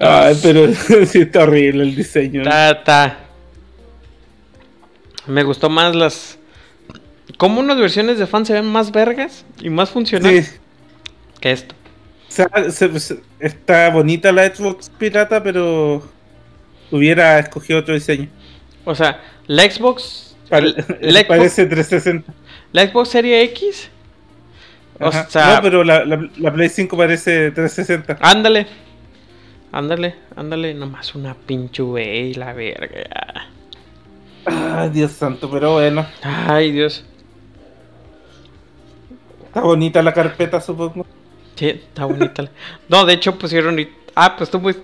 [0.01, 0.71] Ay, pero
[1.07, 2.43] sí está horrible el diseño.
[2.43, 3.24] Está, está.
[5.27, 6.39] Me gustó más las.
[7.39, 10.61] Como unas versiones de fan se ven más vergas y más funcionales
[11.41, 11.75] que esto.
[13.41, 16.03] está bonita la Xbox pirata, pero
[16.91, 18.29] hubiera escogido otro diseño.
[18.85, 20.37] O sea, la Xbox.
[20.49, 22.33] parece 360.
[22.73, 23.89] La Xbox Serie X.
[24.99, 28.19] O sea, no, pero la, la, Play 5 parece 360.
[28.21, 28.67] Ándale.
[29.71, 30.75] Ándale, ándale.
[30.75, 33.49] Nomás una pinche y la verga.
[34.47, 36.07] Ay, Dios santo, pero bueno.
[36.23, 37.05] Ay, Dios.
[39.47, 41.07] Está bonita la carpeta, supongo.
[41.55, 42.51] Sí, está bonita.
[42.89, 43.79] No, de hecho pusieron.
[44.15, 44.79] Ah, pues tú pues,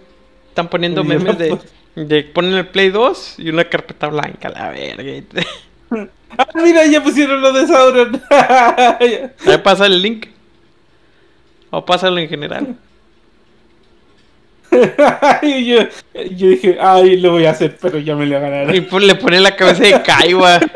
[0.49, 1.59] están poniendo memes de,
[1.97, 5.25] de ponen el Play 2 y una carpeta blanca, la verga.
[6.39, 8.23] ah, mira, ya pusieron lo de Sauron.
[8.31, 10.27] Ahí pasa el link.
[11.71, 12.77] O pásalo en general.
[15.43, 15.89] yo,
[16.31, 18.75] yo, dije, ay, lo voy a hacer, pero ya me lo ganaron.
[18.75, 20.61] Y pues le pone la cabeza de Kaiwa.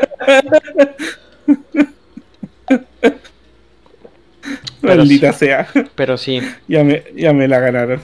[4.83, 5.69] Maldita sea.
[5.95, 6.41] Pero sí.
[6.69, 8.01] Ya me, ya me la ganaron.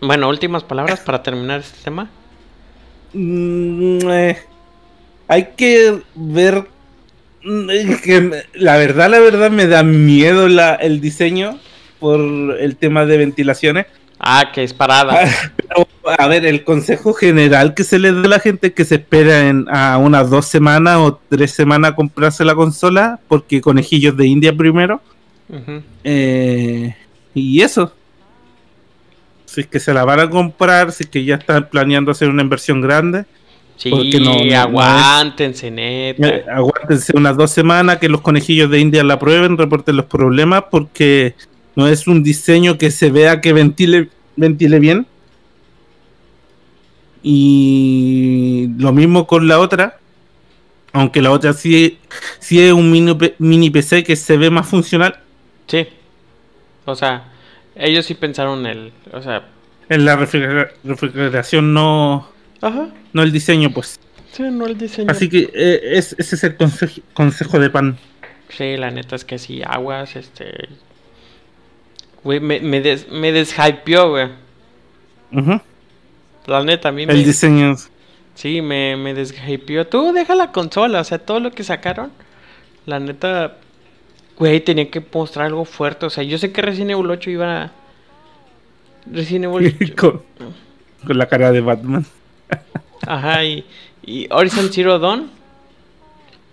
[0.00, 2.10] Bueno, últimas palabras para terminar este tema.
[3.12, 4.38] Mm, eh,
[5.28, 6.64] hay que ver.
[7.42, 7.68] Mm,
[8.02, 11.58] que la verdad, la verdad, me da miedo la, el diseño
[11.98, 13.86] por el tema de ventilaciones.
[14.18, 15.28] Ah, que es parada.
[16.18, 19.48] a ver, el consejo general que se le da a la gente que se espera
[19.48, 24.26] en, a unas dos semanas o tres semanas a comprarse la consola, porque conejillos de
[24.26, 25.00] India primero.
[26.04, 26.94] Eh,
[27.34, 27.92] y eso.
[29.44, 32.28] Si es que se la van a comprar, si es que ya están planeando hacer
[32.28, 33.24] una inversión grande.
[33.76, 36.28] Sí, no, aguántense, neta.
[36.28, 40.64] Eh, aguántense unas dos semanas que los conejillos de India la prueben, reporten los problemas,
[40.70, 41.34] porque
[41.76, 45.06] no es un diseño que se vea que ventile, ventile bien.
[47.22, 49.98] Y lo mismo con la otra.
[50.92, 51.98] Aunque la otra sí,
[52.38, 55.20] sí es un mini, mini PC que se ve más funcional.
[55.66, 55.88] Sí.
[56.84, 57.32] O sea,
[57.74, 58.92] ellos sí pensaron el.
[59.12, 59.48] O sea.
[59.88, 62.28] En la refrigeración, no.
[62.60, 62.88] Ajá.
[63.12, 63.98] No el diseño, pues.
[64.32, 65.10] Sí, no el diseño.
[65.10, 66.56] Así que eh, ese es el
[67.12, 67.98] consejo de pan.
[68.48, 70.68] Sí, la neta es que sí, aguas, este.
[72.24, 74.28] Güey, me, me, des, me deshypeó, güey.
[76.46, 77.14] La neta, a mí El me...
[77.14, 77.76] diseño.
[78.34, 79.86] Sí, me, me deshypeó.
[79.86, 82.10] Tú deja la consola, o sea, todo lo que sacaron.
[82.86, 83.56] La neta,
[84.38, 86.06] güey, tenía que mostrar algo fuerte.
[86.06, 87.72] O sea, yo sé que Resident Evil 8 iba a...
[89.06, 90.24] Resident Evil 8...
[91.06, 92.06] con, la cara de Batman.
[93.06, 93.66] Ajá, y,
[94.02, 95.30] y Horizon Zero Dawn.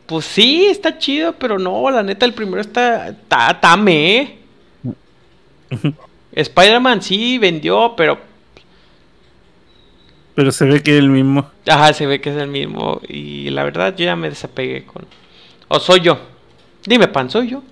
[0.06, 3.08] Pues sí, está chido, pero no, la neta, el primero está...
[3.08, 4.41] Está, está me.
[6.34, 8.20] Spider-Man sí vendió, pero.
[10.36, 11.50] Pero se ve que es el mismo.
[11.68, 13.02] Ajá, se ve que es el mismo.
[13.08, 15.06] Y la verdad, yo ya me desapegué con.
[15.68, 16.20] ¿O soy yo?
[16.86, 17.64] Dime, pan, ¿soy yo?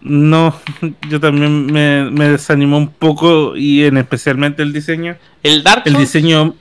[0.00, 0.54] No,
[1.08, 5.16] yo también me, me desanimó un poco y en especialmente el diseño.
[5.42, 5.94] ¿El Dark Souls?
[5.94, 6.54] El diseño,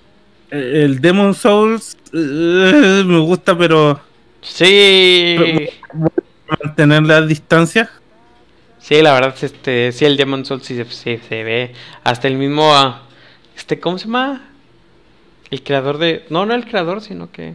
[0.52, 4.00] el Demon Souls eh, me gusta, pero...
[4.42, 5.36] Sí.
[6.64, 7.90] Mantener la distancia.
[8.82, 11.74] Sí, la verdad, este, sí, el Demon Souls sí, se ve.
[12.04, 13.04] Hasta el mismo, ah,
[13.56, 14.50] este, ¿cómo se llama?
[15.52, 17.54] El creador de, no, no el creador, sino que,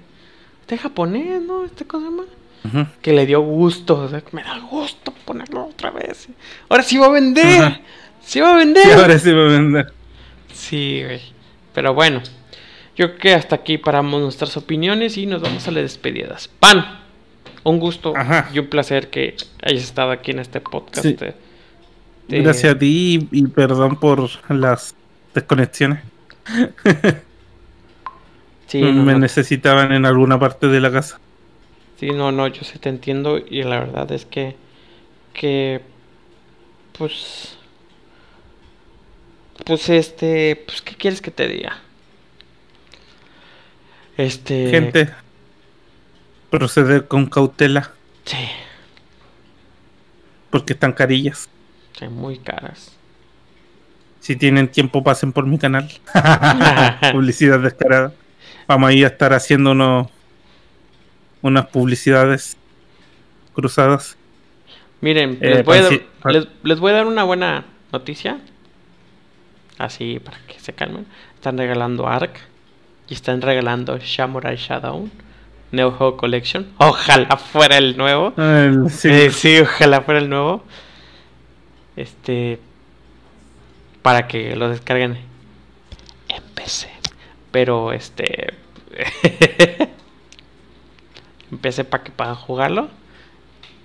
[0.60, 1.64] este japonés, ¿no?
[1.64, 2.24] Este, ¿cómo se llama?
[3.00, 4.08] que le dio gusto.
[4.32, 6.28] me da gusto ponerlo otra vez.
[6.68, 7.80] Ahora sí va a vender.
[8.22, 8.92] Sí va a vender.
[8.92, 9.92] ahora sí va a vender.
[10.52, 11.20] Sí, güey.
[11.72, 12.22] Pero bueno,
[12.96, 16.48] yo creo que hasta aquí paramos nuestras opiniones y nos vamos a las despedidas.
[16.48, 17.05] Pan,
[17.70, 18.14] un gusto
[18.52, 21.04] y un placer que hayas estado aquí en este podcast.
[22.28, 24.94] Gracias a ti y, perdón por las
[25.34, 26.00] desconexiones.
[28.66, 31.18] sí, Me necesitaban en alguna parte de la casa.
[31.98, 34.54] Sí, no, no, yo sí te entiendo y la verdad es que,
[35.32, 35.80] que,
[36.96, 37.56] pues,
[39.64, 41.80] pues este, pues, ¿qué quieres que te diga?
[44.16, 44.70] Este...
[44.70, 45.10] Gente,
[46.56, 47.90] proceder con cautela.
[48.24, 48.48] Sí.
[50.48, 51.50] Porque están carillas.
[51.98, 52.96] Sí, muy caras.
[54.20, 55.86] Si tienen tiempo, pasen por mi canal.
[57.12, 58.14] Publicidad descarada.
[58.66, 60.08] Vamos a ir a estar haciendo unos,
[61.42, 62.56] unas publicidades
[63.52, 64.16] cruzadas.
[65.02, 66.30] Miren, les, eh, voy a
[66.62, 68.38] les voy a dar una buena noticia.
[69.76, 71.04] Así para que se calmen.
[71.34, 72.40] Están regalando Ark
[73.08, 75.10] y están regalando Samurai Shadow
[75.72, 76.72] Neo Geo Collection.
[76.78, 78.32] Ojalá fuera el nuevo.
[78.90, 79.08] sí.
[79.10, 80.62] Eh, sí, ojalá fuera el nuevo.
[81.96, 82.60] Este.
[84.02, 85.18] Para que lo descarguen
[86.28, 86.88] en PC.
[87.50, 88.54] Pero este.
[91.50, 92.88] Empecé para que para jugarlo.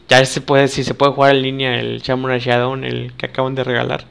[0.09, 3.55] Ya se puede, si se puede jugar en línea el Samurai Shadow, el que acaban
[3.55, 4.05] de regalar.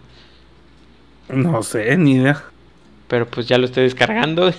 [1.29, 2.43] No sé, ni idea.
[3.07, 4.51] Pero pues ya lo estoy descargando.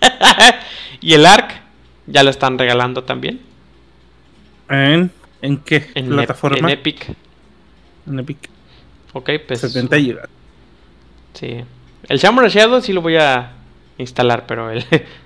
[1.00, 1.63] y el ARC
[2.06, 3.40] ya lo están regalando también.
[4.68, 5.10] ¿En,
[5.42, 6.58] ¿en qué en plataforma?
[6.58, 7.14] en Epic.
[8.06, 8.48] En Epic.
[9.12, 9.60] Ok, pues.
[9.60, 10.28] 70 GB.
[11.34, 11.64] Sí.
[12.08, 13.52] El Samurai Shadow sí lo voy a
[13.98, 14.84] instalar, pero el,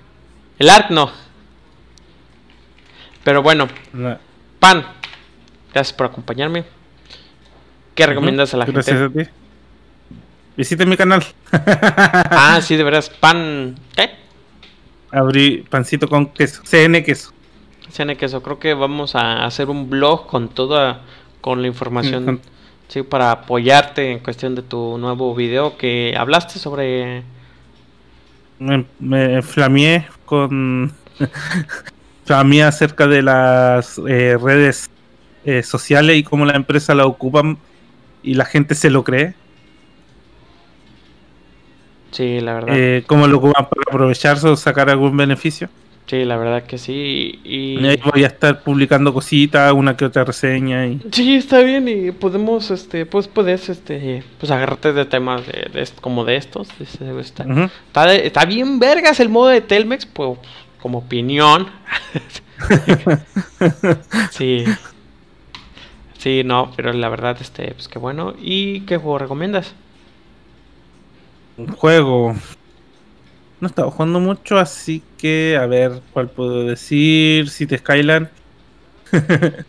[0.59, 1.11] el ARC no.
[3.23, 3.67] Pero bueno.
[4.59, 4.85] Pan,
[5.73, 6.63] gracias por acompañarme.
[7.95, 8.81] ¿Qué recomiendas a la gente?
[8.81, 9.29] Gracias a ti.
[10.55, 11.23] Visite mi canal.
[11.51, 13.09] ah, sí, de veras.
[13.09, 13.75] Pan.
[13.95, 14.09] ¿Qué?
[15.11, 16.61] Abrí pancito con queso.
[16.63, 17.31] CN queso.
[17.91, 18.41] CN queso.
[18.43, 21.01] Creo que vamos a hacer un blog con toda.
[21.41, 22.41] Con la información.
[22.89, 27.23] Sí, para apoyarte en cuestión de tu nuevo video que hablaste sobre.
[28.59, 30.91] Me, me flameé con.
[32.25, 34.91] flameé acerca de las eh, redes
[35.45, 37.57] eh, sociales y cómo la empresa la ocupan
[38.21, 39.33] y la gente se lo cree.
[42.11, 42.75] Sí, la verdad.
[42.75, 45.69] Eh, ¿Cómo lo ocupan para aprovecharse o sacar algún beneficio?
[46.09, 47.39] Sí, la verdad que sí.
[47.43, 47.77] Y...
[47.97, 50.87] voy a estar publicando cositas, una que otra reseña.
[50.87, 50.99] Y...
[51.11, 56.25] Sí, está bien y podemos, este, pues puedes, este, pues agarrarte de temas de, como
[56.25, 56.67] de estos.
[56.81, 60.39] Está, está, bien vergas el modo de Telmex, pues,
[60.81, 61.67] como opinión.
[64.31, 64.65] sí.
[66.17, 68.33] Sí, no, pero la verdad, este, pues qué bueno.
[68.41, 69.75] ¿Y qué juego recomiendas?
[71.59, 72.33] Un juego.
[73.59, 77.49] No he estado jugando mucho, así que a ver cuál puedo decir.
[77.49, 78.29] City Skyland.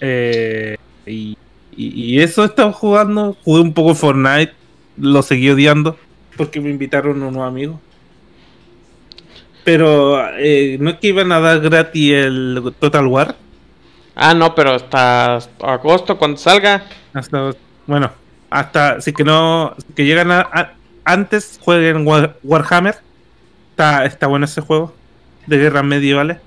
[0.00, 0.76] eh,
[1.06, 1.38] y,
[1.76, 3.36] y, eso he estado jugando.
[3.44, 4.52] Jugué un poco Fortnite.
[4.96, 5.96] Lo seguí odiando.
[6.36, 7.78] Porque me invitaron unos amigos.
[9.62, 13.36] Pero eh, no es que iban a dar gratis el Total War.
[14.16, 16.84] Ah, no, pero hasta agosto cuando salga.
[17.12, 17.52] Hasta
[17.86, 18.10] bueno,
[18.50, 20.74] hasta si que no que llegan a,
[21.04, 22.06] antes jueguen
[22.42, 22.96] Warhammer.
[23.70, 24.94] Está, está bueno ese juego
[25.46, 26.38] de guerras medievales.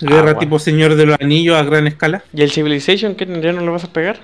[0.00, 2.22] Guerra ah, tipo Señor de los Anillos a gran escala.
[2.32, 4.18] ¿Y el Civilization qué ya no lo vas a pegar?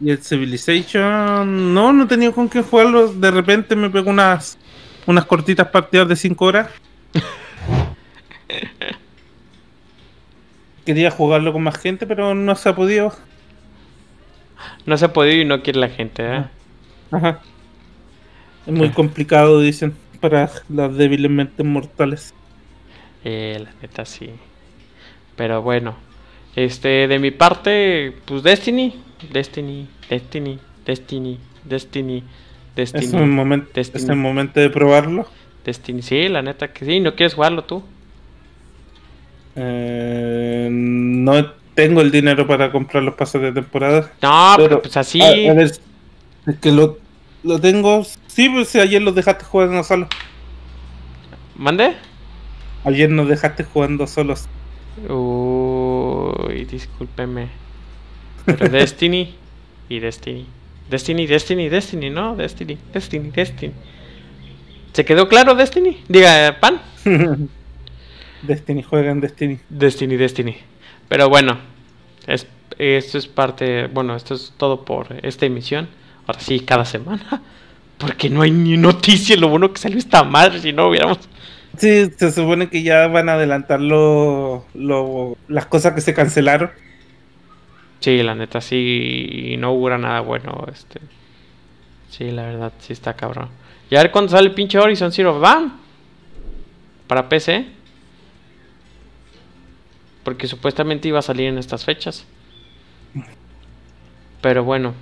[0.00, 3.12] Y el Civilization no, no he tenido con qué jugarlo.
[3.12, 4.58] De repente me pego unas
[5.06, 6.70] unas cortitas partidas de 5 horas.
[10.84, 13.12] Quería jugarlo con más gente, pero no se ha podido.
[14.86, 16.44] No se ha podido y no quiere la gente, ¿eh?
[17.10, 17.40] Ajá.
[18.66, 22.34] Es muy complicado, dicen, para las débiles mentes mortales.
[23.24, 24.30] Eh, la neta sí.
[25.36, 25.96] Pero bueno.
[26.56, 28.94] Este, de mi parte, pues Destiny.
[29.32, 32.24] Destiny, Destiny, Destiny, Destiny,
[32.74, 33.04] Destiny.
[33.04, 34.02] Es un momento, Destiny.
[34.02, 35.26] es el momento de probarlo.
[35.64, 37.00] Destiny, sí, la neta que sí.
[37.00, 37.82] ¿No quieres jugarlo tú?
[39.56, 44.10] Eh, no tengo el dinero para comprar los pases de temporada.
[44.20, 45.22] No, pero, pues así.
[45.22, 45.80] A, ver, es
[46.60, 46.98] que lo,
[47.44, 48.04] lo tengo.
[48.26, 50.08] Sí, pues ayer los dejaste jugando solo.
[51.54, 51.94] ¿Mande?
[52.82, 54.48] Ayer nos dejaste jugando solos.
[55.08, 57.46] Uy, discúlpeme.
[58.44, 59.36] Pero Destiny
[59.88, 60.46] y Destiny.
[60.90, 62.34] Destiny, Destiny, Destiny, ¿no?
[62.34, 63.72] Destiny, Destiny, Destiny.
[64.94, 66.02] ¿Se quedó claro Destiny?
[66.08, 66.80] Diga, pan.
[68.42, 69.60] Destiny, juegan Destiny.
[69.68, 70.56] Destiny, Destiny.
[71.08, 71.58] Pero bueno,
[72.26, 72.46] es,
[72.78, 75.88] esto es parte, bueno, esto es todo por esta emisión.
[76.26, 77.42] Ahora sí, cada semana.
[77.98, 81.18] Porque no hay ni noticia, lo bueno que salió esta madre, si no hubiéramos...
[81.76, 86.70] Sí, se supone que ya van a adelantar lo, lo, las cosas que se cancelaron.
[88.00, 91.00] Sí, la neta, sí, no hubo nada bueno, este...
[92.10, 93.48] Sí, la verdad, sí está cabrón.
[93.90, 95.72] Y a ver cuándo sale el pinche Horizon Zero Dawn.
[97.06, 97.66] Para PC.
[100.28, 102.26] Porque supuestamente iba a salir en estas fechas.
[104.42, 104.92] Pero bueno.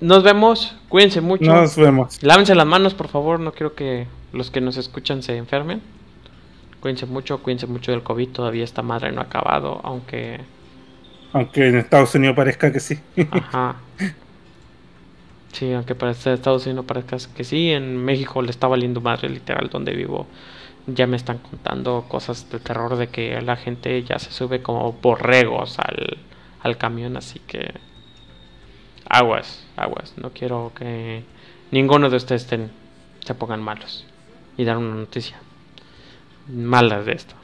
[0.00, 0.74] Nos vemos.
[0.88, 1.44] Cuídense mucho.
[1.44, 2.22] Nos vemos.
[2.22, 3.40] Lávense las manos, por favor.
[3.40, 5.82] No quiero que los que nos escuchan se enfermen.
[6.80, 8.30] Cuídense mucho, cuídense mucho del COVID.
[8.30, 10.40] Todavía esta madre no ha acabado, aunque...
[11.34, 12.98] Aunque en Estados Unidos parezca que sí.
[13.32, 13.76] Ajá.
[15.52, 17.70] Sí, aunque para Estados Unidos parezca que sí.
[17.70, 20.26] En México le está valiendo madre literal donde vivo.
[20.86, 24.92] Ya me están contando cosas de terror de que la gente ya se sube como
[24.92, 26.18] borregos al,
[26.60, 27.16] al camión.
[27.16, 27.74] Así que...
[29.08, 30.14] Aguas, aguas.
[30.16, 31.24] No quiero que
[31.70, 32.70] ninguno de ustedes estén,
[33.24, 34.06] se pongan malos
[34.56, 35.38] y dar una noticia
[36.48, 37.34] mala de esto.